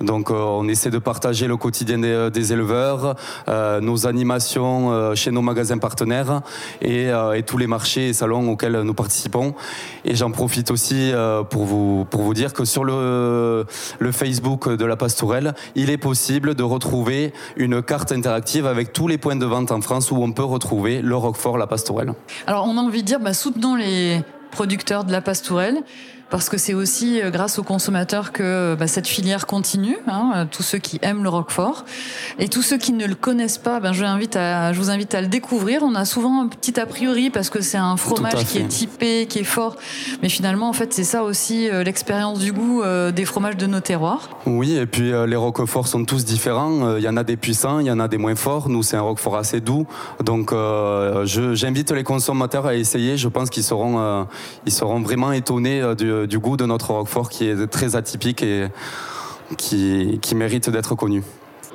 Donc 0.00 0.30
on 0.30 0.68
essaie 0.68 0.90
de 0.90 0.98
partager 0.98 1.46
le 1.46 1.56
quotidien 1.56 1.98
des, 1.98 2.30
des 2.30 2.52
éleveurs, 2.52 3.16
nos 3.80 4.06
animations 4.06 5.14
chez 5.14 5.30
nos 5.30 5.42
magasins 5.42 5.78
partenaires 5.78 6.42
et, 6.82 7.08
et, 7.08 7.42
tous 7.42 7.58
les 7.58 7.66
marchés 7.78 8.08
et 8.08 8.12
salons 8.12 8.50
auxquels 8.50 8.80
nous 8.82 8.94
participons. 8.94 9.54
Et 10.04 10.14
j'en 10.14 10.30
profite 10.30 10.70
aussi 10.70 11.12
pour, 11.50 11.64
vous, 11.64 12.06
pour 12.10 12.22
vous 12.22 12.34
dire 12.34 12.52
que 12.52 12.64
sur 12.64 12.84
le, 12.84 13.66
le 13.98 14.12
Facebook 14.12 14.68
de 14.68 14.84
la 14.84 14.96
Pastourelle, 14.96 15.54
il 15.74 15.90
est 15.90 15.98
possible 15.98 16.54
de 16.54 16.62
retrouver 16.62 17.32
une 17.56 17.82
carte 17.82 18.12
interactive 18.12 18.28
interactive 18.28 18.66
avec 18.66 18.92
tous 18.92 19.08
les 19.08 19.16
points 19.16 19.36
de 19.36 19.46
vente 19.46 19.72
en 19.72 19.80
France 19.80 20.10
où 20.10 20.16
on 20.16 20.32
peut 20.32 20.44
retrouver 20.44 21.00
le 21.00 21.16
Roquefort, 21.16 21.56
la 21.56 21.66
Pastourelle. 21.66 22.12
Alors 22.46 22.66
on 22.66 22.76
a 22.76 22.80
envie 22.80 23.02
de 23.02 23.06
dire, 23.06 23.20
bah, 23.20 23.32
soutenons 23.32 23.74
les 23.74 24.22
producteurs 24.50 25.04
de 25.04 25.12
la 25.12 25.22
Pastourelle 25.22 25.82
parce 26.30 26.48
que 26.48 26.58
c'est 26.58 26.74
aussi 26.74 27.20
euh, 27.20 27.30
grâce 27.30 27.58
aux 27.58 27.62
consommateurs 27.62 28.32
que 28.32 28.76
bah, 28.78 28.86
cette 28.86 29.06
filière 29.06 29.46
continue. 29.46 29.96
Hein, 30.06 30.32
euh, 30.34 30.44
tous 30.50 30.62
ceux 30.62 30.78
qui 30.78 30.98
aiment 31.02 31.22
le 31.22 31.28
Roquefort 31.28 31.84
et 32.38 32.48
tous 32.48 32.62
ceux 32.62 32.78
qui 32.78 32.92
ne 32.92 33.06
le 33.06 33.14
connaissent 33.14 33.58
pas, 33.58 33.80
ben 33.80 33.92
je, 33.92 34.04
invite 34.04 34.36
à, 34.36 34.72
je 34.72 34.78
vous 34.78 34.90
invite 34.90 35.14
à 35.14 35.20
le 35.20 35.28
découvrir. 35.28 35.82
On 35.82 35.94
a 35.94 36.04
souvent 36.04 36.42
un 36.42 36.48
petit 36.48 36.78
a 36.78 36.86
priori 36.86 37.30
parce 37.30 37.50
que 37.50 37.60
c'est 37.60 37.78
un 37.78 37.96
fromage 37.96 38.44
qui 38.44 38.58
est 38.58 38.68
typé, 38.68 39.26
qui 39.26 39.40
est 39.40 39.44
fort, 39.44 39.76
mais 40.22 40.28
finalement 40.28 40.68
en 40.68 40.72
fait 40.72 40.92
c'est 40.92 41.04
ça 41.04 41.22
aussi 41.22 41.68
euh, 41.68 41.82
l'expérience 41.82 42.40
du 42.40 42.52
goût 42.52 42.82
des 43.14 43.24
fromages 43.24 43.56
de 43.56 43.66
nos 43.66 43.80
terroirs. 43.80 44.28
Oui, 44.46 44.76
et 44.76 44.86
puis 44.86 45.12
les 45.26 45.36
Roqueforts 45.36 45.88
sont 45.88 46.04
tous 46.04 46.24
différents. 46.24 46.96
Il 46.96 47.02
y 47.02 47.08
en 47.08 47.16
a 47.16 47.24
des 47.24 47.36
puissants, 47.36 47.78
il 47.80 47.86
y 47.86 47.90
en 47.90 48.00
a 48.00 48.08
des 48.08 48.18
moins 48.18 48.34
forts. 48.34 48.68
Nous 48.68 48.82
c'est 48.82 48.96
un 48.96 49.02
Roquefort 49.02 49.36
assez 49.36 49.60
doux, 49.60 49.86
donc 50.22 50.52
euh, 50.52 51.24
j'invite 51.24 51.90
les 51.92 52.04
consommateurs 52.04 52.66
à 52.66 52.74
essayer. 52.74 53.16
Je 53.16 53.28
pense 53.28 53.50
qu'ils 53.50 53.62
seront, 53.62 53.98
euh, 53.98 54.24
ils 54.66 54.72
seront 54.72 55.00
vraiment 55.00 55.32
étonnés 55.32 55.82
du 55.96 56.17
du 56.26 56.38
goût 56.38 56.56
de 56.56 56.66
notre 56.66 56.92
Roquefort 56.92 57.28
qui 57.28 57.46
est 57.46 57.66
très 57.66 57.96
atypique 57.96 58.42
et 58.42 58.68
qui, 59.56 60.18
qui 60.20 60.34
mérite 60.34 60.70
d'être 60.70 60.94
connu. 60.94 61.22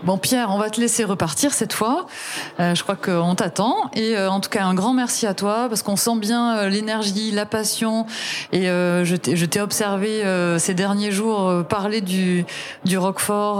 Bon 0.03 0.17
Pierre, 0.17 0.49
on 0.51 0.57
va 0.57 0.69
te 0.69 0.81
laisser 0.81 1.05
repartir 1.05 1.53
cette 1.53 1.71
fois. 1.71 2.07
Euh, 2.59 2.75
je 2.75 2.83
crois 2.83 2.97
qu'on 2.97 3.35
t'attend. 3.35 3.89
Et 3.93 4.17
euh, 4.17 4.29
en 4.29 4.41
tout 4.41 4.49
cas, 4.49 4.65
un 4.65 4.73
grand 4.73 4.93
merci 4.93 5.25
à 5.25 5.33
toi 5.33 5.67
parce 5.69 5.81
qu'on 5.81 5.95
sent 5.95 6.17
bien 6.17 6.57
euh, 6.57 6.67
l'énergie, 6.67 7.31
la 7.31 7.45
passion. 7.45 8.05
Et 8.51 8.69
euh, 8.69 9.05
je 9.05 9.15
t'ai 9.45 9.61
observé 9.61 10.25
euh, 10.25 10.59
ces 10.59 10.73
derniers 10.73 11.13
jours 11.13 11.63
parler 11.69 12.01
du, 12.01 12.45
du 12.83 12.97
Roquefort, 12.97 13.59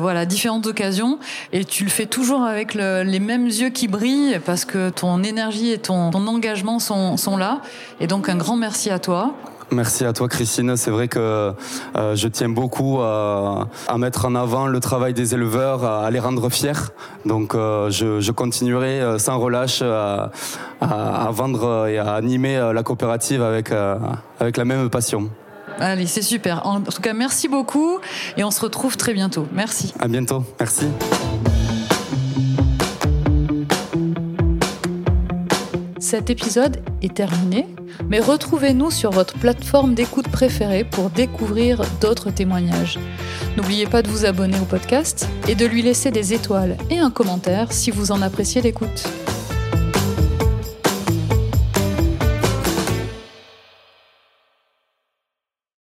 voilà, 0.00 0.26
différentes 0.26 0.66
occasions. 0.66 1.20
Et 1.52 1.64
tu 1.64 1.84
le 1.84 1.90
fais 1.90 2.06
toujours 2.06 2.42
avec 2.42 2.74
le, 2.74 3.04
les 3.04 3.20
mêmes 3.20 3.46
yeux 3.46 3.70
qui 3.70 3.86
brillent 3.86 4.40
parce 4.44 4.64
que 4.64 4.90
ton 4.90 5.22
énergie 5.22 5.70
et 5.70 5.78
ton, 5.78 6.10
ton 6.10 6.26
engagement 6.26 6.80
sont, 6.80 7.16
sont 7.16 7.36
là. 7.36 7.60
Et 8.00 8.08
donc 8.08 8.28
un 8.28 8.36
grand 8.36 8.56
merci 8.56 8.90
à 8.90 8.98
toi. 8.98 9.32
Merci 9.70 10.04
à 10.04 10.12
toi 10.12 10.28
Christine. 10.28 10.76
C'est 10.76 10.90
vrai 10.90 11.08
que 11.08 11.18
euh, 11.96 12.16
je 12.16 12.28
tiens 12.28 12.48
beaucoup 12.48 13.00
à, 13.00 13.68
à, 13.86 13.98
mettre 13.98 14.24
en 14.24 14.34
avant 14.34 14.66
le 14.66 14.80
travail 14.80 15.12
des 15.12 15.34
éleveurs, 15.34 15.84
à, 15.84 16.10
les 16.10 16.20
rendre 16.20 16.48
fiers. 16.48 16.72
Donc 17.26 17.54
euh, 17.54 17.90
je, 17.90 18.20
je, 18.20 18.32
continuerai 18.32 19.00
euh, 19.00 19.18
sans 19.18 19.38
relâche 19.38 19.82
à, 19.82 20.30
à, 20.80 21.30
vendre 21.32 21.86
et 21.86 21.98
à 21.98 22.14
animer 22.14 22.58
la 22.72 22.82
coopérative 22.82 23.42
avec, 23.42 23.70
euh, 23.70 23.98
avec 24.40 24.56
la 24.56 24.64
même 24.64 24.88
passion. 24.88 25.30
Allez, 25.78 26.06
c'est 26.06 26.22
super. 26.22 26.66
En 26.66 26.80
tout 26.80 27.02
cas, 27.02 27.12
merci 27.12 27.46
beaucoup 27.46 27.98
et 28.36 28.44
on 28.44 28.50
se 28.50 28.60
retrouve 28.60 28.96
très 28.96 29.12
bientôt. 29.12 29.46
Merci. 29.52 29.94
À 30.00 30.08
bientôt. 30.08 30.44
Merci. 30.58 30.86
Cet 36.10 36.30
épisode 36.30 36.80
est 37.02 37.12
terminé, 37.12 37.66
mais 38.08 38.18
retrouvez-nous 38.18 38.90
sur 38.90 39.10
votre 39.10 39.34
plateforme 39.34 39.92
d'écoute 39.92 40.28
préférée 40.28 40.82
pour 40.82 41.10
découvrir 41.10 41.82
d'autres 42.00 42.30
témoignages. 42.30 42.98
N'oubliez 43.58 43.84
pas 43.84 44.00
de 44.00 44.08
vous 44.08 44.24
abonner 44.24 44.58
au 44.58 44.64
podcast 44.64 45.28
et 45.48 45.54
de 45.54 45.66
lui 45.66 45.82
laisser 45.82 46.10
des 46.10 46.32
étoiles 46.32 46.78
et 46.88 46.96
un 46.96 47.10
commentaire 47.10 47.72
si 47.72 47.90
vous 47.90 48.10
en 48.10 48.22
appréciez 48.22 48.62
l'écoute. 48.62 49.06